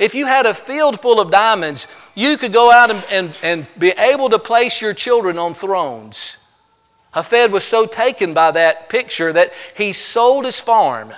If 0.00 0.14
you 0.14 0.24
had 0.24 0.46
a 0.46 0.54
field 0.54 0.98
full 0.98 1.20
of 1.20 1.30
diamonds, 1.30 1.86
you 2.14 2.38
could 2.38 2.54
go 2.54 2.72
out 2.72 2.90
and, 2.90 3.04
and, 3.10 3.36
and 3.42 3.66
be 3.78 3.90
able 3.90 4.30
to 4.30 4.38
place 4.38 4.80
your 4.80 4.94
children 4.94 5.38
on 5.38 5.52
thrones. 5.52 6.38
Hafed 7.14 7.50
was 7.50 7.64
so 7.64 7.84
taken 7.84 8.32
by 8.32 8.52
that 8.52 8.88
picture 8.88 9.30
that 9.30 9.52
he 9.76 9.92
sold 9.92 10.46
his 10.46 10.58
farm 10.58 11.12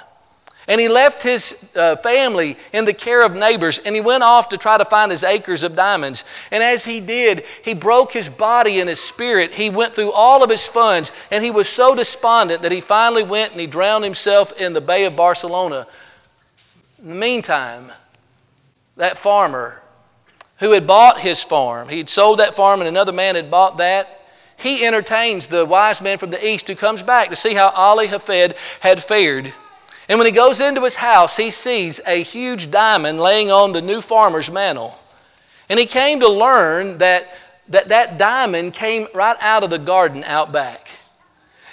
and 0.66 0.80
he 0.80 0.88
left 0.88 1.22
his 1.22 1.76
uh, 1.76 1.94
family 1.96 2.56
in 2.72 2.84
the 2.84 2.92
care 2.92 3.22
of 3.24 3.36
neighbors 3.36 3.78
and 3.78 3.94
he 3.94 4.00
went 4.00 4.24
off 4.24 4.48
to 4.48 4.58
try 4.58 4.78
to 4.78 4.84
find 4.84 5.12
his 5.12 5.22
acres 5.22 5.62
of 5.62 5.76
diamonds. 5.76 6.24
And 6.50 6.60
as 6.60 6.84
he 6.84 6.98
did, 6.98 7.44
he 7.64 7.74
broke 7.74 8.10
his 8.10 8.28
body 8.28 8.80
and 8.80 8.88
his 8.88 9.00
spirit. 9.00 9.52
He 9.52 9.70
went 9.70 9.94
through 9.94 10.10
all 10.10 10.42
of 10.42 10.50
his 10.50 10.66
funds 10.66 11.12
and 11.30 11.44
he 11.44 11.52
was 11.52 11.68
so 11.68 11.94
despondent 11.94 12.62
that 12.62 12.72
he 12.72 12.80
finally 12.80 13.22
went 13.22 13.52
and 13.52 13.60
he 13.60 13.68
drowned 13.68 14.02
himself 14.02 14.60
in 14.60 14.72
the 14.72 14.80
Bay 14.80 15.04
of 15.04 15.14
Barcelona. 15.14 15.86
In 17.00 17.10
the 17.10 17.14
meantime, 17.14 17.92
that 18.96 19.18
farmer 19.18 19.80
who 20.58 20.72
had 20.72 20.86
bought 20.86 21.18
his 21.18 21.42
farm, 21.42 21.88
he'd 21.88 22.08
sold 22.08 22.38
that 22.38 22.54
farm 22.54 22.80
and 22.80 22.88
another 22.88 23.12
man 23.12 23.34
had 23.34 23.50
bought 23.50 23.78
that. 23.78 24.08
He 24.56 24.86
entertains 24.86 25.48
the 25.48 25.66
wise 25.66 26.00
man 26.00 26.18
from 26.18 26.30
the 26.30 26.46
east 26.46 26.68
who 26.68 26.76
comes 26.76 27.02
back 27.02 27.30
to 27.30 27.36
see 27.36 27.54
how 27.54 27.68
Ali 27.68 28.06
Hafed 28.06 28.56
had 28.80 29.02
fared. 29.02 29.52
And 30.08 30.18
when 30.18 30.26
he 30.26 30.32
goes 30.32 30.60
into 30.60 30.82
his 30.82 30.94
house, 30.94 31.36
he 31.36 31.50
sees 31.50 32.00
a 32.06 32.22
huge 32.22 32.70
diamond 32.70 33.20
laying 33.20 33.50
on 33.50 33.72
the 33.72 33.82
new 33.82 34.00
farmer's 34.00 34.50
mantle. 34.50 34.96
And 35.68 35.78
he 35.78 35.86
came 35.86 36.20
to 36.20 36.28
learn 36.28 36.98
that 36.98 37.28
that, 37.68 37.88
that 37.88 38.18
diamond 38.18 38.74
came 38.74 39.06
right 39.14 39.36
out 39.40 39.64
of 39.64 39.70
the 39.70 39.78
garden 39.78 40.24
out 40.24 40.52
back. 40.52 40.88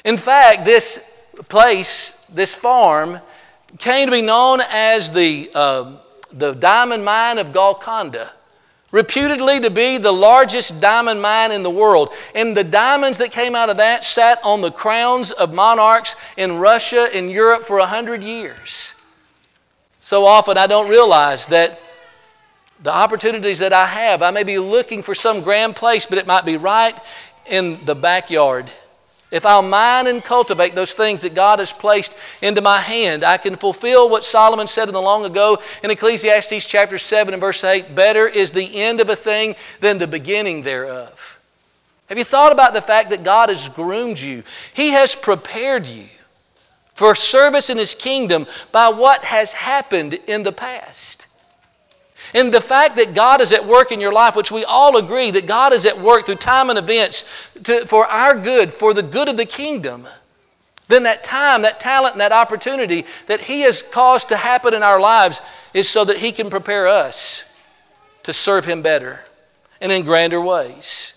In 0.06 0.18
fact, 0.18 0.66
this 0.66 1.16
place, 1.50 2.28
this 2.28 2.56
farm, 2.56 3.20
came 3.78 4.08
to 4.08 4.12
be 4.12 4.22
known 4.22 4.62
as 4.62 5.12
the, 5.12 5.52
uh, 5.54 5.98
the 6.32 6.54
diamond 6.54 7.04
mine 7.04 7.38
of 7.38 7.54
Golconda 7.54 8.32
reputedly 8.92 9.60
to 9.60 9.70
be 9.70 9.98
the 9.98 10.12
largest 10.12 10.82
diamond 10.82 11.22
mine 11.22 11.52
in 11.52 11.64
the 11.64 11.70
world. 11.70 12.14
And 12.34 12.56
the 12.56 12.64
diamonds 12.64 13.20
that 13.20 13.32
came 13.32 13.56
out 13.56 13.70
of 13.70 13.78
that 13.78 14.04
sat 14.04 14.40
on 14.44 14.62
the 14.62 14.72
crowns 14.72 15.32
of 15.32 15.54
monarchs 15.54 16.16
in 16.38 16.58
Russia 16.58 17.08
and 17.14 17.32
Europe 17.32 17.64
for 17.64 17.80
a 17.80 17.86
hundred 17.86 18.24
years. 18.24 18.96
So 20.02 20.26
often 20.26 20.58
I 20.58 20.68
don't 20.68 20.90
realize 20.90 21.48
that 21.48 21.80
the 22.82 22.94
opportunities 22.94 23.60
that 23.60 23.74
I 23.74 23.86
have, 23.86 24.22
I 24.22 24.32
may 24.32 24.44
be 24.44 24.58
looking 24.58 25.04
for 25.04 25.14
some 25.14 25.42
grand 25.42 25.76
place, 25.76 26.06
but 26.06 26.18
it 26.18 26.26
might 26.26 26.46
be 26.46 26.58
right 26.58 26.96
in 27.46 27.84
the 27.86 27.96
backyard. 27.96 28.72
If 29.32 29.46
I'll 29.46 29.62
mine 29.62 30.08
and 30.08 30.24
cultivate 30.24 30.74
those 30.74 30.94
things 30.94 31.22
that 31.22 31.36
God 31.36 31.60
has 31.60 31.72
placed 31.72 32.18
into 32.42 32.62
my 32.62 32.80
hand, 32.80 33.24
I 33.24 33.38
can 33.38 33.58
fulfill 33.58 34.10
what 34.10 34.24
Solomon 34.24 34.66
said 34.66 34.88
in 34.88 34.94
the 34.94 35.02
long 35.02 35.24
ago 35.24 35.60
in 35.84 35.92
Ecclesiastes 35.92 36.66
chapter 36.66 36.98
7 36.98 37.34
and 37.34 37.42
verse 37.42 37.64
8 37.64 37.94
Better 37.94 38.28
is 38.28 38.52
the 38.52 38.82
end 38.82 39.02
of 39.02 39.10
a 39.10 39.16
thing 39.16 39.56
than 39.82 40.00
the 40.00 40.08
beginning 40.08 40.64
thereof. 40.64 41.40
Have 42.08 42.18
you 42.18 42.24
thought 42.24 42.52
about 42.52 42.74
the 42.74 42.82
fact 42.82 43.12
that 43.12 43.24
God 43.24 43.50
has 43.50 43.70
groomed 43.70 44.20
you? 44.20 44.44
He 44.74 44.90
has 44.90 45.14
prepared 45.16 45.86
you 45.86 46.06
for 46.96 47.14
service 47.14 47.70
in 47.70 47.78
His 47.78 47.94
kingdom 47.94 48.48
by 48.72 48.90
what 48.90 49.24
has 49.24 49.54
happened 49.54 50.16
in 50.26 50.42
the 50.42 50.52
past. 50.52 51.29
And 52.34 52.54
the 52.54 52.62
fact 52.62 52.98
that 52.98 53.14
God 53.14 53.42
is 53.42 53.54
at 53.54 53.66
work 53.66 53.92
in 53.92 54.00
your 54.00 54.12
life, 54.12 54.36
which 54.36 54.52
we 54.52 54.64
all 54.66 54.98
agree 54.98 55.32
that 55.32 55.48
God 55.48 55.74
is 55.74 55.86
at 55.86 55.98
work 55.98 56.26
through 56.26 56.36
time 56.36 56.70
and 56.70 56.78
events 56.78 57.26
to, 57.64 57.86
for 57.86 58.06
our 58.06 58.40
good, 58.40 58.72
for 58.72 58.94
the 58.94 59.04
good 59.04 59.30
of 59.30 59.38
the 59.38 59.46
kingdom, 59.46 60.08
then 60.88 61.04
that 61.04 61.24
time, 61.24 61.64
that 61.64 61.80
talent, 61.80 62.14
and 62.14 62.22
that 62.22 62.32
opportunity 62.32 63.06
that 63.28 63.40
He 63.40 63.62
has 63.62 63.82
caused 63.82 64.30
to 64.30 64.38
happen 64.38 64.74
in 64.74 64.84
our 64.84 65.00
lives 65.00 65.42
is 65.74 65.88
so 65.88 66.06
that 66.06 66.18
He 66.18 66.32
can 66.32 66.50
prepare 66.50 66.88
us 66.88 67.46
to 68.24 68.34
serve 68.34 68.66
Him 68.66 68.82
better 68.82 69.24
and 69.82 69.92
in 69.92 70.04
grander 70.04 70.42
ways. 70.42 71.16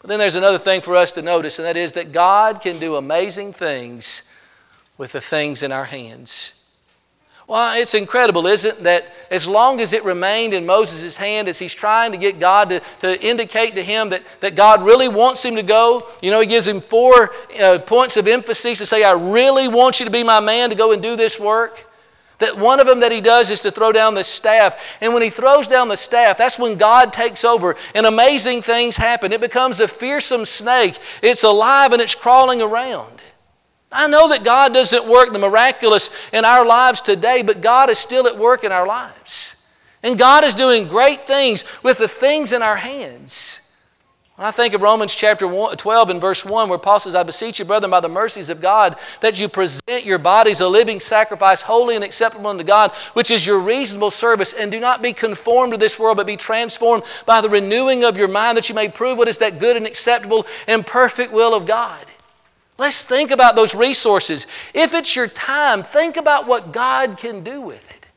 But 0.00 0.08
then 0.08 0.18
there's 0.18 0.36
another 0.36 0.58
thing 0.58 0.80
for 0.80 0.96
us 0.96 1.12
to 1.12 1.22
notice, 1.22 1.58
and 1.58 1.66
that 1.66 1.76
is 1.76 1.92
that 1.92 2.12
God 2.12 2.60
can 2.62 2.78
do 2.78 2.96
amazing 2.96 3.52
things 3.52 4.32
with 4.96 5.12
the 5.12 5.20
things 5.20 5.62
in 5.62 5.72
our 5.72 5.84
hands. 5.84 6.59
Well, 7.50 7.82
it's 7.82 7.94
incredible, 7.94 8.46
isn't 8.46 8.78
it, 8.78 8.82
that 8.84 9.04
as 9.28 9.48
long 9.48 9.80
as 9.80 9.92
it 9.92 10.04
remained 10.04 10.54
in 10.54 10.66
Moses' 10.66 11.16
hand 11.16 11.48
as 11.48 11.58
he's 11.58 11.74
trying 11.74 12.12
to 12.12 12.16
get 12.16 12.38
God 12.38 12.68
to, 12.68 12.80
to 13.00 13.20
indicate 13.20 13.74
to 13.74 13.82
him 13.82 14.10
that, 14.10 14.22
that 14.38 14.54
God 14.54 14.84
really 14.84 15.08
wants 15.08 15.44
him 15.44 15.56
to 15.56 15.64
go, 15.64 16.06
you 16.22 16.30
know, 16.30 16.38
he 16.38 16.46
gives 16.46 16.68
him 16.68 16.80
four 16.80 17.32
uh, 17.60 17.80
points 17.80 18.16
of 18.16 18.28
emphasis 18.28 18.78
to 18.78 18.86
say, 18.86 19.02
I 19.02 19.14
really 19.14 19.66
want 19.66 19.98
you 19.98 20.06
to 20.06 20.12
be 20.12 20.22
my 20.22 20.38
man 20.38 20.70
to 20.70 20.76
go 20.76 20.92
and 20.92 21.02
do 21.02 21.16
this 21.16 21.40
work. 21.40 21.84
That 22.38 22.56
one 22.56 22.78
of 22.78 22.86
them 22.86 23.00
that 23.00 23.10
he 23.10 23.20
does 23.20 23.50
is 23.50 23.62
to 23.62 23.72
throw 23.72 23.90
down 23.90 24.14
the 24.14 24.22
staff. 24.22 24.98
And 25.00 25.12
when 25.12 25.22
he 25.24 25.30
throws 25.30 25.66
down 25.66 25.88
the 25.88 25.96
staff, 25.96 26.38
that's 26.38 26.56
when 26.56 26.78
God 26.78 27.12
takes 27.12 27.44
over 27.44 27.74
and 27.96 28.06
amazing 28.06 28.62
things 28.62 28.96
happen. 28.96 29.32
It 29.32 29.40
becomes 29.40 29.80
a 29.80 29.88
fearsome 29.88 30.44
snake. 30.44 30.96
It's 31.20 31.42
alive 31.42 31.90
and 31.90 32.00
it's 32.00 32.14
crawling 32.14 32.62
around. 32.62 33.19
I 33.92 34.06
know 34.06 34.28
that 34.28 34.44
God 34.44 34.72
doesn't 34.72 35.08
work 35.08 35.32
the 35.32 35.38
miraculous 35.38 36.10
in 36.32 36.44
our 36.44 36.64
lives 36.64 37.00
today, 37.00 37.42
but 37.42 37.60
God 37.60 37.90
is 37.90 37.98
still 37.98 38.26
at 38.26 38.38
work 38.38 38.62
in 38.62 38.72
our 38.72 38.86
lives. 38.86 39.56
And 40.02 40.18
God 40.18 40.44
is 40.44 40.54
doing 40.54 40.88
great 40.88 41.26
things 41.26 41.64
with 41.82 41.98
the 41.98 42.08
things 42.08 42.52
in 42.52 42.62
our 42.62 42.76
hands. 42.76 43.66
When 44.36 44.46
I 44.46 44.52
think 44.52 44.72
of 44.72 44.80
Romans 44.80 45.14
chapter 45.14 45.46
12 45.46 46.08
and 46.08 46.18
verse 46.18 46.46
1, 46.46 46.70
where 46.70 46.78
Paul 46.78 46.98
says, 46.98 47.14
I 47.14 47.24
beseech 47.24 47.58
you, 47.58 47.66
brethren, 47.66 47.90
by 47.90 48.00
the 48.00 48.08
mercies 48.08 48.48
of 48.48 48.62
God, 48.62 48.96
that 49.20 49.38
you 49.38 49.48
present 49.48 50.06
your 50.06 50.16
bodies 50.16 50.62
a 50.62 50.68
living 50.68 50.98
sacrifice, 50.98 51.60
holy 51.60 51.94
and 51.94 52.02
acceptable 52.02 52.46
unto 52.46 52.64
God, 52.64 52.92
which 53.12 53.30
is 53.30 53.46
your 53.46 53.58
reasonable 53.58 54.10
service. 54.10 54.54
And 54.54 54.72
do 54.72 54.80
not 54.80 55.02
be 55.02 55.12
conformed 55.12 55.72
to 55.72 55.78
this 55.78 55.98
world, 55.98 56.16
but 56.16 56.26
be 56.26 56.38
transformed 56.38 57.02
by 57.26 57.42
the 57.42 57.50
renewing 57.50 58.04
of 58.04 58.16
your 58.16 58.28
mind, 58.28 58.56
that 58.56 58.70
you 58.70 58.74
may 58.74 58.88
prove 58.88 59.18
what 59.18 59.28
is 59.28 59.38
that 59.38 59.58
good 59.58 59.76
and 59.76 59.86
acceptable 59.86 60.46
and 60.66 60.86
perfect 60.86 61.34
will 61.34 61.54
of 61.54 61.66
God. 61.66 62.02
Let's 62.80 63.04
think 63.04 63.30
about 63.30 63.56
those 63.56 63.74
resources. 63.74 64.46
If 64.72 64.94
it's 64.94 65.14
your 65.14 65.28
time, 65.28 65.82
think 65.82 66.16
about 66.16 66.46
what 66.46 66.72
God 66.72 67.18
can 67.18 67.44
do 67.44 67.60
with 67.60 67.90
it. 67.94 68.08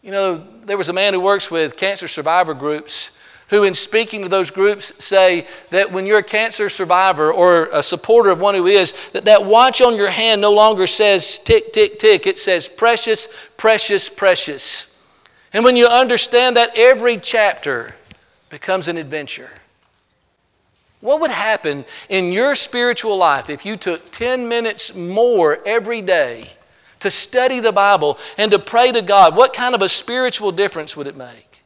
You 0.00 0.12
know, 0.12 0.36
there 0.62 0.78
was 0.78 0.88
a 0.88 0.92
man 0.92 1.12
who 1.12 1.18
works 1.18 1.50
with 1.50 1.76
cancer 1.76 2.06
survivor 2.06 2.54
groups 2.54 3.18
who, 3.48 3.64
in 3.64 3.74
speaking 3.74 4.22
to 4.22 4.28
those 4.28 4.52
groups, 4.52 5.04
say 5.04 5.44
that 5.70 5.90
when 5.90 6.06
you're 6.06 6.18
a 6.18 6.22
cancer 6.22 6.68
survivor 6.68 7.32
or 7.32 7.68
a 7.72 7.82
supporter 7.82 8.30
of 8.30 8.40
one 8.40 8.54
who 8.54 8.66
is, 8.66 8.94
that 9.10 9.24
that 9.24 9.44
watch 9.44 9.82
on 9.82 9.96
your 9.96 10.08
hand 10.08 10.40
no 10.40 10.52
longer 10.52 10.86
says 10.86 11.40
tick, 11.40 11.72
tick, 11.72 11.98
tick. 11.98 12.28
It 12.28 12.38
says 12.38 12.68
precious, 12.68 13.26
precious, 13.56 14.08
precious. 14.08 14.94
And 15.52 15.64
when 15.64 15.74
you 15.74 15.88
understand 15.88 16.58
that, 16.58 16.78
every 16.78 17.16
chapter 17.16 17.92
becomes 18.50 18.86
an 18.86 18.98
adventure. 18.98 19.50
What 21.00 21.20
would 21.20 21.30
happen 21.30 21.84
in 22.08 22.32
your 22.32 22.54
spiritual 22.54 23.16
life 23.16 23.50
if 23.50 23.64
you 23.64 23.76
took 23.76 24.10
10 24.10 24.48
minutes 24.48 24.94
more 24.94 25.58
every 25.64 26.02
day 26.02 26.50
to 27.00 27.10
study 27.10 27.60
the 27.60 27.72
Bible 27.72 28.18
and 28.36 28.50
to 28.50 28.58
pray 28.58 28.90
to 28.90 29.02
God? 29.02 29.36
What 29.36 29.52
kind 29.52 29.74
of 29.74 29.82
a 29.82 29.88
spiritual 29.88 30.50
difference 30.50 30.96
would 30.96 31.06
it 31.06 31.16
make? 31.16 31.62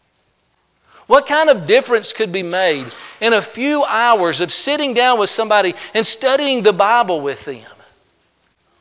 What 1.07 1.27
kind 1.27 1.51
of 1.51 1.67
difference 1.67 2.13
could 2.13 2.31
be 2.31 2.43
made 2.43 2.87
in 3.21 3.33
a 3.33 3.43
few 3.43 3.85
hours 3.85 4.41
of 4.41 4.53
sitting 4.53 4.95
down 4.95 5.19
with 5.19 5.31
somebody 5.31 5.75
and 5.95 6.07
studying 6.07 6.63
the 6.63 6.73
Bible 6.73 7.21
with 7.21 7.45
them? 7.45 7.61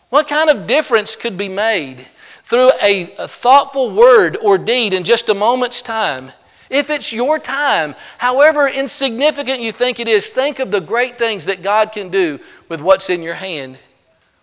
What 0.09 0.27
kind 0.27 0.49
of 0.49 0.67
difference 0.67 1.15
could 1.15 1.37
be 1.37 1.49
made 1.49 2.05
through 2.43 2.71
a, 2.81 3.13
a 3.17 3.27
thoughtful 3.27 3.91
word 3.91 4.37
or 4.41 4.57
deed 4.57 4.93
in 4.93 5.05
just 5.05 5.29
a 5.29 5.33
moment's 5.33 5.81
time 5.81 6.31
if 6.71 6.89
it's 6.89 7.11
your 7.11 7.37
time, 7.37 7.95
however 8.17 8.67
insignificant 8.67 9.59
you 9.59 9.73
think 9.73 9.99
it 9.99 10.07
is, 10.07 10.29
think 10.29 10.59
of 10.59 10.71
the 10.71 10.79
great 10.79 11.17
things 11.17 11.45
that 11.47 11.61
God 11.61 11.91
can 11.91 12.09
do 12.09 12.39
with 12.69 12.81
what's 12.81 13.09
in 13.09 13.21
your 13.21 13.33
hand. 13.33 13.77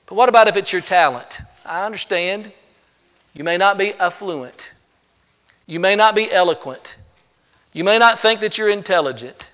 But 0.07 0.17
what 0.17 0.29
about 0.29 0.47
if 0.47 0.57
it's 0.57 0.73
your 0.73 0.83
talent? 0.83 1.41
I 1.65 1.87
understand. 1.87 2.53
You 3.33 3.45
may 3.45 3.57
not 3.57 3.79
be 3.79 3.95
affluent. 3.95 4.73
You 5.67 5.81
may 5.81 5.97
not 5.97 6.15
be 6.15 6.31
eloquent. 6.31 6.97
You 7.73 7.83
may 7.83 7.99
not 7.99 8.19
think 8.19 8.41
that 8.41 8.59
you're 8.59 8.69
intelligent. 8.69 9.51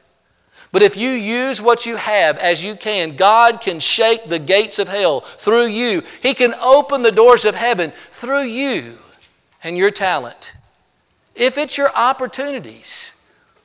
But 0.72 0.82
if 0.82 0.96
you 0.96 1.10
use 1.10 1.62
what 1.62 1.86
you 1.86 1.94
have 1.94 2.38
as 2.38 2.64
you 2.64 2.74
can, 2.74 3.14
God 3.14 3.60
can 3.60 3.78
shake 3.78 4.24
the 4.24 4.40
gates 4.40 4.80
of 4.80 4.88
hell 4.88 5.20
through 5.20 5.66
you. 5.66 6.02
He 6.22 6.34
can 6.34 6.54
open 6.54 7.02
the 7.02 7.12
doors 7.12 7.44
of 7.44 7.54
heaven 7.54 7.92
through 8.10 8.42
you 8.42 8.98
and 9.62 9.78
your 9.78 9.92
talent. 9.92 10.54
If 11.34 11.58
it's 11.58 11.76
your 11.76 11.90
opportunities, 11.94 13.10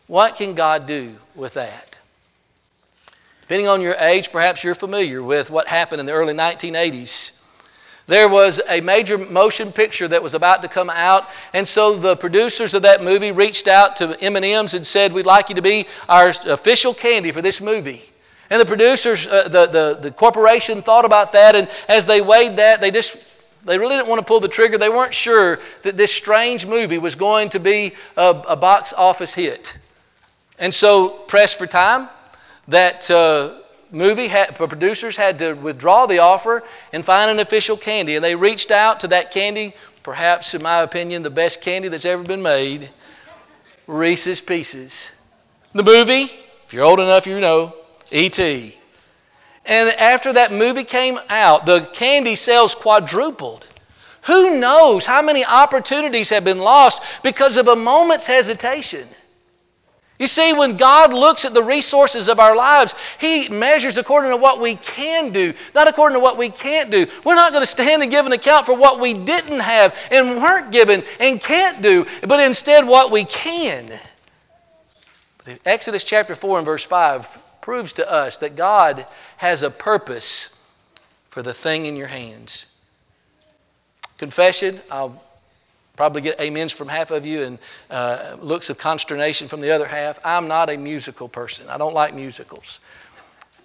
what 0.08 0.36
can 0.36 0.56
God 0.56 0.86
do 0.86 1.16
with 1.36 1.54
that? 1.54 1.98
Depending 3.42 3.68
on 3.68 3.82
your 3.82 3.96
age, 3.96 4.32
perhaps 4.32 4.64
you're 4.64 4.76
familiar 4.76 5.24
with 5.24 5.50
what 5.50 5.68
happened 5.68 6.00
in 6.00 6.06
the 6.06 6.14
early 6.14 6.34
1980s 6.34 7.40
there 8.10 8.28
was 8.28 8.60
a 8.68 8.82
major 8.82 9.18
motion 9.20 9.72
picture 9.72 10.08
that 10.08 10.24
was 10.24 10.34
about 10.34 10.64
to 10.64 10.68
come 10.68 10.90
out, 10.90 11.30
and 11.54 11.68
so 11.68 11.96
the 11.96 12.16
producers 12.16 12.74
of 12.74 12.82
that 12.82 13.04
movie 13.04 13.32
reached 13.32 13.68
out 13.68 13.98
to 13.98 14.18
M&M's 14.20 14.74
and 14.74 14.86
said, 14.86 15.14
"We'd 15.14 15.28
like 15.28 15.50
you 15.50 15.56
to 15.56 15.62
be 15.62 15.86
our 16.10 16.30
official 16.30 16.96
candy 16.96 17.32
for 17.32 17.44
this 17.44 17.62
movie." 17.62 18.02
And 18.50 18.60
the 18.60 18.66
producers, 18.66 19.28
uh, 19.28 19.48
the, 19.48 19.66
the 19.68 19.98
the 20.02 20.12
corporation, 20.12 20.82
thought 20.82 21.06
about 21.06 21.34
that, 21.34 21.56
and 21.56 21.70
as 21.88 22.08
they 22.08 22.20
weighed 22.20 22.58
that, 22.58 22.82
they 22.82 22.90
just 22.90 23.16
they 23.66 23.78
really 23.78 23.96
didn't 23.96 24.10
want 24.10 24.20
to 24.20 24.26
pull 24.26 24.40
the 24.40 24.48
trigger. 24.48 24.78
They 24.78 24.90
weren't 24.90 25.14
sure 25.14 25.60
that 25.84 25.98
this 25.98 26.14
strange 26.14 26.66
movie 26.66 26.98
was 26.98 27.16
going 27.16 27.50
to 27.50 27.60
be 27.60 27.94
a, 28.18 28.44
a 28.50 28.56
box 28.56 28.94
office 28.94 29.34
hit, 29.34 29.78
and 30.58 30.74
so 30.74 31.10
pressed 31.10 31.58
for 31.58 31.68
time, 31.68 32.10
that. 32.68 33.10
Uh, 33.10 33.56
movie 33.92 34.28
had, 34.28 34.56
producers 34.56 35.16
had 35.16 35.40
to 35.40 35.54
withdraw 35.54 36.06
the 36.06 36.20
offer 36.20 36.64
and 36.94 37.04
find 37.04 37.32
an 37.32 37.40
official 37.40 37.78
candy. 37.78 38.16
And 38.16 38.24
they 38.24 38.36
reached 38.36 38.72
out 38.72 39.02
to 39.02 39.08
that 39.10 39.32
candy, 39.32 39.74
perhaps, 40.04 40.54
in 40.54 40.62
my 40.62 40.82
opinion, 40.82 41.24
the 41.24 41.30
best 41.30 41.62
candy 41.62 41.88
that's 41.88 42.06
ever 42.06 42.24
been 42.24 42.42
made 42.42 42.90
Reese's 43.88 44.42
Pieces. 44.42 45.16
The 45.74 45.84
movie, 45.84 46.30
if 46.68 46.74
you're 46.74 46.86
old 46.86 47.00
enough, 47.00 47.26
you 47.26 47.40
know, 47.40 47.76
E.T. 48.12 48.79
And 49.70 49.88
after 49.90 50.34
that 50.34 50.52
movie 50.52 50.84
came 50.84 51.20
out, 51.30 51.68
the 51.68 51.82
candy 51.94 52.36
sales 52.36 52.74
quadrupled. 52.74 53.64
Who 54.24 54.60
knows 54.60 55.06
how 55.06 55.22
many 55.22 55.46
opportunities 55.46 56.32
have 56.32 56.44
been 56.44 56.58
lost 56.58 57.24
because 57.24 57.56
of 57.58 57.68
a 57.68 57.76
moment's 57.76 58.26
hesitation? 58.26 59.08
You 60.18 60.26
see, 60.26 60.54
when 60.54 60.76
God 60.76 61.14
looks 61.14 61.46
at 61.46 61.54
the 61.54 61.64
resources 61.64 62.30
of 62.30 62.40
our 62.40 62.56
lives, 62.56 62.96
He 63.20 63.48
measures 63.48 64.00
according 64.00 64.32
to 64.32 64.38
what 64.38 64.60
we 64.60 64.74
can 64.74 65.32
do, 65.32 65.54
not 65.76 65.88
according 65.88 66.18
to 66.18 66.24
what 66.24 66.38
we 66.38 66.50
can't 66.50 66.90
do. 66.90 67.06
We're 67.24 67.36
not 67.36 67.52
going 67.52 67.62
to 67.62 67.68
stand 67.68 68.02
and 68.02 68.12
give 68.12 68.26
an 68.26 68.34
account 68.34 68.66
for 68.66 68.76
what 68.76 69.00
we 69.00 69.14
didn't 69.14 69.60
have 69.60 69.96
and 70.12 70.38
weren't 70.38 70.72
given 70.72 71.04
and 71.20 71.40
can't 71.40 71.84
do, 71.84 72.08
but 72.28 72.40
instead 72.40 72.88
what 72.88 73.12
we 73.12 73.24
can. 73.24 73.88
Exodus 75.64 76.04
chapter 76.04 76.34
4 76.34 76.58
and 76.58 76.66
verse 76.66 76.84
5 76.84 77.40
proves 77.62 77.94
to 77.94 78.12
us 78.12 78.38
that 78.38 78.56
God 78.56 79.06
has 79.40 79.64
a 79.64 79.72
purpose 79.72 80.56
for 81.32 81.42
the 81.42 81.54
thing 81.54 81.88
in 81.88 81.96
your 81.96 82.08
hands. 82.08 82.68
Confession, 84.18 84.76
I'll 84.92 85.22
Probably 86.00 86.22
get 86.22 86.40
amens 86.40 86.72
from 86.72 86.88
half 86.88 87.12
of 87.12 87.26
you 87.26 87.44
and 87.44 87.60
uh, 87.90 88.38
looks 88.40 88.70
of 88.70 88.78
consternation 88.78 89.50
from 89.50 89.60
the 89.60 89.72
other 89.72 89.86
half. 89.86 90.18
I'm 90.24 90.48
not 90.48 90.70
a 90.70 90.78
musical 90.78 91.28
person. 91.28 91.68
I 91.68 91.78
don't 91.78 91.94
like 91.94 92.14
musicals. 92.14 92.80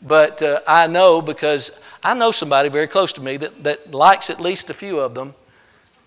But 0.02 0.42
uh, 0.42 0.58
I 0.66 0.88
know 0.88 1.22
because 1.22 1.80
I 2.02 2.14
know 2.14 2.32
somebody 2.32 2.70
very 2.70 2.88
close 2.88 3.12
to 3.12 3.20
me 3.20 3.36
that, 3.36 3.62
that 3.62 3.94
likes 3.94 4.30
at 4.30 4.40
least 4.40 4.68
a 4.70 4.74
few 4.74 4.98
of 4.98 5.14
them. 5.14 5.32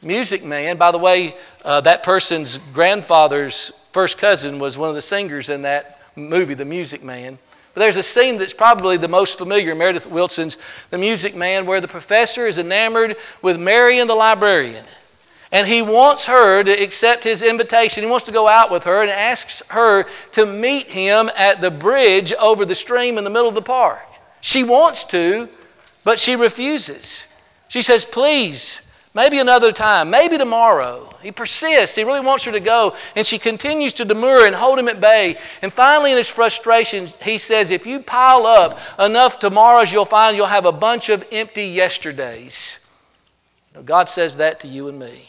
Music 0.01 0.43
Man, 0.43 0.75
by 0.75 0.91
the 0.91 0.97
way, 0.97 1.33
uh, 1.63 1.79
that 1.79 2.03
person's 2.03 2.57
grandfather's 2.57 3.69
first 3.93 4.17
cousin 4.17 4.59
was 4.59 4.77
one 4.77 4.89
of 4.89 4.95
the 4.95 5.01
singers 5.01 5.47
in 5.47 5.61
that 5.61 5.97
movie, 6.17 6.55
The 6.55 6.65
Music 6.65 7.05
Man. 7.05 7.39
But 7.77 7.83
there's 7.83 7.97
a 7.97 8.01
scene 8.01 8.39
that's 8.39 8.55
probably 8.55 8.97
the 8.97 9.07
most 9.07 9.37
familiar, 9.37 9.75
Meredith 9.75 10.07
Willson's 10.07 10.57
The 10.89 10.97
Music 10.97 11.35
Man, 11.35 11.67
where 11.67 11.79
the 11.79 11.87
professor 11.87 12.47
is 12.47 12.57
enamored 12.57 13.17
with 13.43 13.59
Marion 13.59 14.07
the 14.07 14.15
librarian. 14.15 14.83
And 15.51 15.67
he 15.67 15.83
wants 15.83 16.25
her 16.25 16.63
to 16.63 16.71
accept 16.71 17.23
his 17.23 17.43
invitation. 17.43 18.03
He 18.03 18.09
wants 18.09 18.25
to 18.25 18.31
go 18.31 18.47
out 18.47 18.71
with 18.71 18.85
her 18.85 19.03
and 19.03 19.11
asks 19.11 19.61
her 19.69 20.05
to 20.31 20.47
meet 20.47 20.89
him 20.89 21.29
at 21.37 21.61
the 21.61 21.69
bridge 21.69 22.33
over 22.33 22.65
the 22.65 22.73
stream 22.73 23.19
in 23.19 23.23
the 23.23 23.29
middle 23.29 23.47
of 23.47 23.53
the 23.53 23.61
park. 23.61 24.01
She 24.41 24.63
wants 24.63 25.03
to, 25.09 25.47
but 26.03 26.17
she 26.17 26.35
refuses. 26.35 27.27
She 27.67 27.83
says, 27.83 28.05
Please, 28.05 28.86
maybe 29.17 29.39
another 29.39 29.71
time, 29.71 30.11
maybe 30.11 30.37
tomorrow. 30.37 31.03
He 31.23 31.31
persists. 31.31 31.95
He 31.95 32.03
really 32.03 32.19
wants 32.19 32.45
her 32.45 32.51
to 32.51 32.59
go. 32.59 32.95
And 33.15 33.25
she 33.25 33.39
continues 33.39 33.93
to 33.93 34.05
demur 34.05 34.45
and 34.45 34.55
hold 34.55 34.77
him 34.77 34.87
at 34.87 35.01
bay. 35.01 35.37
And 35.63 35.73
finally, 35.73 36.11
in 36.11 36.17
his 36.17 36.29
frustration, 36.29 37.07
he 37.23 37.39
says, 37.39 37.71
If 37.71 37.87
you 37.87 37.99
pile 38.01 38.45
up 38.45 38.79
enough 38.99 39.39
tomorrows, 39.39 39.91
you'll 39.91 40.05
find 40.05 40.37
you'll 40.37 40.45
have 40.45 40.65
a 40.65 40.71
bunch 40.71 41.09
of 41.09 41.27
empty 41.31 41.65
yesterdays. 41.65 42.83
God 43.83 44.07
says 44.07 44.37
that 44.37 44.59
to 44.59 44.67
you 44.67 44.87
and 44.87 44.99
me. 44.99 45.19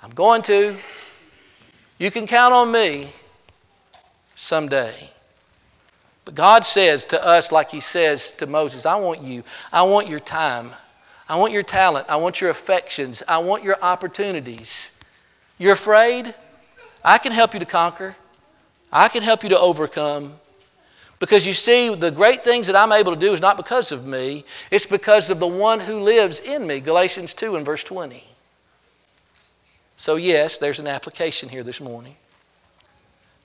I'm 0.00 0.12
going 0.12 0.42
to. 0.42 0.76
You 1.98 2.10
can 2.12 2.28
count 2.28 2.54
on 2.54 2.70
me 2.70 3.08
someday. 4.36 4.94
But 6.24 6.36
God 6.36 6.64
says 6.64 7.06
to 7.06 7.24
us, 7.24 7.50
like 7.50 7.70
He 7.70 7.80
says 7.80 8.32
to 8.38 8.46
Moses, 8.46 8.86
I 8.86 8.96
want 8.96 9.22
you. 9.22 9.42
I 9.72 9.82
want 9.82 10.06
your 10.06 10.20
time. 10.20 10.70
I 11.28 11.38
want 11.38 11.52
your 11.52 11.62
talent. 11.62 12.06
I 12.10 12.16
want 12.16 12.40
your 12.40 12.50
affections. 12.50 13.22
I 13.26 13.38
want 13.38 13.64
your 13.64 13.76
opportunities. 13.80 15.00
You're 15.58 15.72
afraid? 15.72 16.34
I 17.04 17.18
can 17.18 17.32
help 17.32 17.54
you 17.54 17.60
to 17.60 17.66
conquer. 17.66 18.14
I 18.92 19.08
can 19.08 19.22
help 19.22 19.42
you 19.42 19.50
to 19.50 19.58
overcome. 19.58 20.34
Because 21.18 21.46
you 21.46 21.52
see, 21.52 21.94
the 21.94 22.10
great 22.10 22.44
things 22.44 22.66
that 22.66 22.76
I'm 22.76 22.92
able 22.92 23.14
to 23.14 23.20
do 23.20 23.32
is 23.32 23.40
not 23.40 23.56
because 23.56 23.92
of 23.92 24.04
me, 24.04 24.44
it's 24.70 24.86
because 24.86 25.30
of 25.30 25.40
the 25.40 25.46
one 25.46 25.80
who 25.80 26.00
lives 26.00 26.40
in 26.40 26.66
me. 26.66 26.80
Galatians 26.80 27.34
2 27.34 27.56
and 27.56 27.64
verse 27.64 27.84
20. 27.84 28.22
So, 29.96 30.16
yes, 30.16 30.58
there's 30.58 30.80
an 30.80 30.86
application 30.86 31.48
here 31.48 31.62
this 31.62 31.80
morning. 31.80 32.16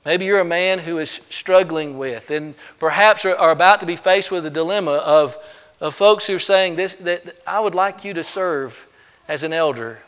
Maybe 0.06 0.26
you're 0.26 0.40
a 0.40 0.46
man 0.46 0.80
who 0.80 0.98
is 0.98 1.12
struggling 1.12 1.98
with 1.98 2.32
and 2.32 2.56
perhaps 2.80 3.26
are, 3.26 3.52
about 3.52 3.82
to 3.82 3.86
be 3.86 3.96
faced 3.96 4.32
with 4.32 4.46
a 4.46 4.50
dilemma 4.50 4.94
of, 4.94 5.38
of 5.80 5.96
folks 5.96 6.28
who 6.28 6.36
are 6.36 6.40
saying 6.40 6.76
this, 6.76 6.96
that, 6.96 7.24
I 7.48 7.60
would 7.60 7.76
like 7.76 8.04
you 8.04 8.14
to 8.16 8.24
serve 8.24 8.86
as 9.28 9.44
an 9.44 9.54
elder. 9.54 10.00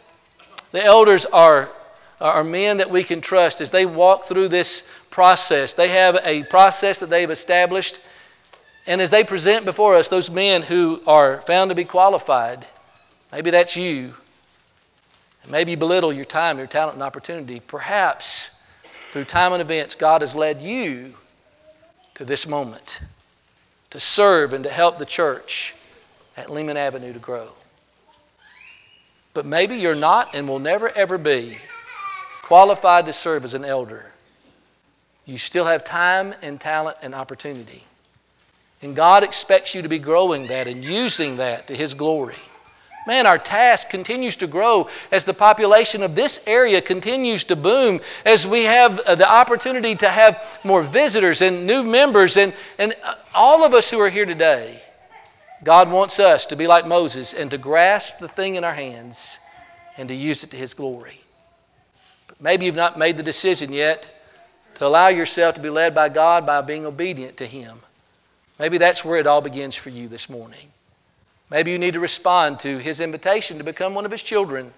The 0.71 0.83
elders 0.83 1.25
are, 1.25 1.69
are 2.19 2.43
men 2.43 2.77
that 2.77 2.89
we 2.89 3.03
can 3.03 3.21
trust 3.21 3.61
as 3.61 3.71
they 3.71 3.85
walk 3.85 4.23
through 4.23 4.49
this 4.49 4.89
process. 5.09 5.73
They 5.73 5.89
have 5.89 6.17
a 6.23 6.43
process 6.43 6.99
that 6.99 7.09
they've 7.09 7.29
established. 7.29 8.05
And 8.87 8.99
as 8.99 9.11
they 9.11 9.23
present 9.23 9.65
before 9.65 9.95
us 9.95 10.09
those 10.09 10.29
men 10.29 10.61
who 10.61 11.01
are 11.07 11.41
found 11.41 11.69
to 11.69 11.75
be 11.75 11.85
qualified, 11.85 12.65
maybe 13.31 13.51
that's 13.51 13.77
you. 13.77 14.13
Maybe 15.49 15.71
you 15.71 15.77
belittle 15.77 16.13
your 16.13 16.25
time, 16.25 16.57
your 16.57 16.67
talent, 16.67 16.95
and 16.95 17.03
opportunity. 17.03 17.59
Perhaps 17.59 18.57
through 19.09 19.25
time 19.25 19.53
and 19.53 19.61
events, 19.61 19.95
God 19.95 20.21
has 20.21 20.35
led 20.35 20.61
you 20.61 21.13
to 22.15 22.25
this 22.25 22.47
moment 22.47 23.01
to 23.91 23.99
serve 23.99 24.53
and 24.53 24.63
to 24.63 24.69
help 24.69 24.97
the 24.97 25.05
church 25.05 25.75
at 26.35 26.49
Lehman 26.49 26.77
Avenue 26.77 27.13
to 27.13 27.19
grow. 27.19 27.47
But 29.33 29.45
maybe 29.45 29.77
you're 29.77 29.95
not 29.95 30.35
and 30.35 30.47
will 30.47 30.59
never 30.59 30.89
ever 30.89 31.17
be 31.17 31.57
qualified 32.41 33.05
to 33.05 33.13
serve 33.13 33.45
as 33.45 33.53
an 33.53 33.63
elder. 33.63 34.03
You 35.25 35.37
still 35.37 35.65
have 35.65 35.83
time 35.83 36.33
and 36.41 36.59
talent 36.59 36.97
and 37.01 37.15
opportunity. 37.15 37.83
And 38.81 38.95
God 38.95 39.23
expects 39.23 39.75
you 39.75 39.83
to 39.83 39.89
be 39.89 39.99
growing 39.99 40.47
that 40.47 40.67
and 40.67 40.83
using 40.83 41.37
that 41.37 41.67
to 41.67 41.75
His 41.75 41.93
glory. 41.93 42.35
Man, 43.05 43.25
our 43.25 43.39
task 43.39 43.89
continues 43.89 44.37
to 44.37 44.47
grow 44.47 44.87
as 45.11 45.25
the 45.25 45.33
population 45.33 46.03
of 46.03 46.13
this 46.13 46.47
area 46.47 46.81
continues 46.81 47.45
to 47.45 47.55
boom, 47.55 47.99
as 48.25 48.45
we 48.45 48.65
have 48.65 48.99
uh, 48.99 49.15
the 49.15 49.31
opportunity 49.31 49.95
to 49.95 50.07
have 50.07 50.59
more 50.63 50.83
visitors 50.83 51.41
and 51.41 51.65
new 51.65 51.83
members, 51.83 52.37
and, 52.37 52.53
and 52.77 52.93
uh, 53.03 53.15
all 53.33 53.65
of 53.65 53.73
us 53.73 53.89
who 53.89 53.99
are 53.99 54.09
here 54.09 54.25
today. 54.25 54.79
God 55.63 55.91
wants 55.91 56.19
us 56.19 56.47
to 56.47 56.55
be 56.55 56.67
like 56.67 56.85
Moses 56.85 57.33
and 57.33 57.49
to 57.51 57.57
grasp 57.57 58.19
the 58.19 58.27
thing 58.27 58.55
in 58.55 58.63
our 58.63 58.73
hands 58.73 59.39
and 59.97 60.09
to 60.09 60.15
use 60.15 60.43
it 60.43 60.51
to 60.51 60.57
His 60.57 60.75
glory. 60.75 61.19
But 62.27 62.41
maybe 62.41 62.65
you've 62.65 62.75
not 62.75 62.99
made 62.99 63.17
the 63.17 63.23
decision 63.23 63.73
yet 63.73 64.07
to 64.75 64.85
allow 64.85 65.07
yourself 65.07 65.55
to 65.55 65.61
be 65.61 65.69
led 65.69 65.95
by 65.95 66.09
God 66.09 66.45
by 66.45 66.61
being 66.61 66.85
obedient 66.85 67.37
to 67.37 67.47
Him. 67.47 67.79
Maybe 68.59 68.77
that's 68.77 69.03
where 69.03 69.19
it 69.19 69.27
all 69.27 69.41
begins 69.41 69.75
for 69.75 69.89
you 69.89 70.07
this 70.07 70.29
morning. 70.29 70.71
Maybe 71.51 71.71
you 71.71 71.79
need 71.79 71.95
to 71.95 71.99
respond 71.99 72.59
to 72.59 72.77
his 72.77 73.01
invitation 73.01 73.57
to 73.57 73.65
become 73.65 73.93
one 73.93 74.05
of 74.05 74.11
his 74.11 74.23
children, 74.23 74.71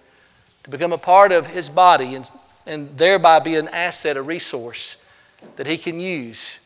to 0.64 0.70
become 0.72 0.92
a 0.92 0.98
part 0.98 1.32
of 1.32 1.46
his 1.46 1.70
body, 1.70 2.16
and, 2.16 2.30
and 2.66 2.98
thereby 2.98 3.40
be 3.40 3.56
an 3.56 3.68
asset, 3.68 4.18
a 4.18 4.24
resource 4.24 4.98
that 5.56 5.68
he 5.68 5.78
can 5.78 6.00
use 6.00 6.60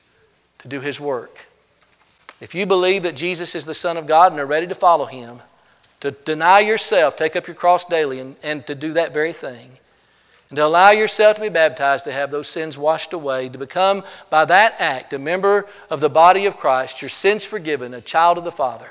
to 0.59 0.69
do 0.69 0.79
his 0.79 0.99
work. 0.99 1.37
If 2.39 2.55
you 2.55 2.65
believe 2.65 3.03
that 3.03 3.17
Jesus 3.17 3.53
is 3.53 3.65
the 3.65 3.73
Son 3.73 3.97
of 3.97 4.07
God 4.07 4.31
and 4.31 4.39
are 4.39 4.45
ready 4.45 4.67
to 4.67 4.75
follow 4.75 5.05
him, 5.05 5.39
to 5.99 6.11
deny 6.11 6.61
yourself, 6.61 7.17
take 7.17 7.35
up 7.35 7.47
your 7.47 7.55
cross 7.55 7.83
daily, 7.83 8.19
and, 8.19 8.35
and 8.43 8.65
to 8.67 8.75
do 8.75 8.93
that 8.93 9.13
very 9.13 9.33
thing, 9.33 9.69
and 10.49 10.55
to 10.55 10.65
allow 10.65 10.91
yourself 10.91 11.35
to 11.35 11.41
be 11.41 11.49
baptized, 11.49 12.05
to 12.05 12.13
have 12.13 12.31
those 12.31 12.47
sins 12.47 12.77
washed 12.77 13.11
away, 13.11 13.49
to 13.49 13.57
become, 13.57 14.03
by 14.29 14.45
that 14.45 14.79
act, 14.79 15.11
a 15.11 15.19
member 15.19 15.65
of 15.89 15.99
the 15.99 16.09
body 16.09 16.45
of 16.45 16.55
Christ, 16.55 17.01
your 17.01 17.09
sins 17.09 17.43
forgiven, 17.43 17.93
a 17.93 17.99
child 17.99 18.37
of 18.37 18.45
the 18.45 18.51
Father, 18.51 18.87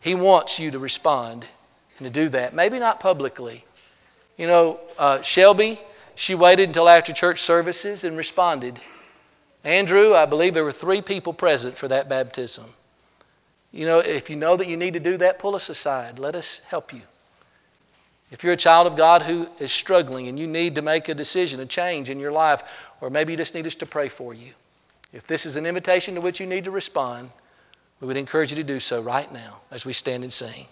He 0.00 0.14
wants 0.14 0.58
you 0.58 0.70
to 0.72 0.78
respond 0.78 1.46
and 1.98 2.06
to 2.06 2.10
do 2.10 2.28
that. 2.30 2.54
Maybe 2.54 2.78
not 2.78 3.00
publicly. 3.00 3.64
You 4.36 4.46
know, 4.46 4.80
uh, 4.98 5.22
Shelby, 5.22 5.78
she 6.14 6.34
waited 6.34 6.70
until 6.70 6.88
after 6.88 7.12
church 7.12 7.40
services 7.40 8.04
and 8.04 8.16
responded. 8.16 8.80
Andrew, 9.64 10.14
I 10.14 10.24
believe 10.24 10.54
there 10.54 10.64
were 10.64 10.72
three 10.72 11.02
people 11.02 11.34
present 11.34 11.76
for 11.76 11.88
that 11.88 12.08
baptism. 12.08 12.64
You 13.72 13.86
know, 13.86 13.98
if 13.98 14.30
you 14.30 14.36
know 14.36 14.56
that 14.56 14.66
you 14.66 14.76
need 14.76 14.94
to 14.94 15.00
do 15.00 15.18
that, 15.18 15.38
pull 15.38 15.54
us 15.54 15.68
aside. 15.68 16.18
Let 16.18 16.34
us 16.34 16.60
help 16.70 16.92
you. 16.92 17.02
If 18.30 18.44
you're 18.44 18.52
a 18.52 18.56
child 18.56 18.86
of 18.86 18.96
God 18.96 19.22
who 19.22 19.46
is 19.58 19.72
struggling 19.72 20.28
and 20.28 20.38
you 20.38 20.46
need 20.46 20.76
to 20.76 20.82
make 20.82 21.08
a 21.08 21.14
decision, 21.14 21.60
a 21.60 21.66
change 21.66 22.10
in 22.10 22.20
your 22.20 22.32
life, 22.32 22.62
or 23.00 23.10
maybe 23.10 23.32
you 23.32 23.36
just 23.36 23.54
need 23.54 23.66
us 23.66 23.74
to 23.76 23.86
pray 23.86 24.08
for 24.08 24.32
you, 24.32 24.52
if 25.12 25.26
this 25.26 25.46
is 25.46 25.56
an 25.56 25.66
invitation 25.66 26.14
to 26.14 26.20
which 26.20 26.40
you 26.40 26.46
need 26.46 26.64
to 26.64 26.70
respond, 26.70 27.30
we 28.00 28.06
would 28.06 28.16
encourage 28.16 28.50
you 28.50 28.56
to 28.56 28.64
do 28.64 28.80
so 28.80 29.00
right 29.02 29.30
now 29.32 29.60
as 29.70 29.84
we 29.84 29.92
stand 29.92 30.22
and 30.22 30.32
sing. 30.32 30.66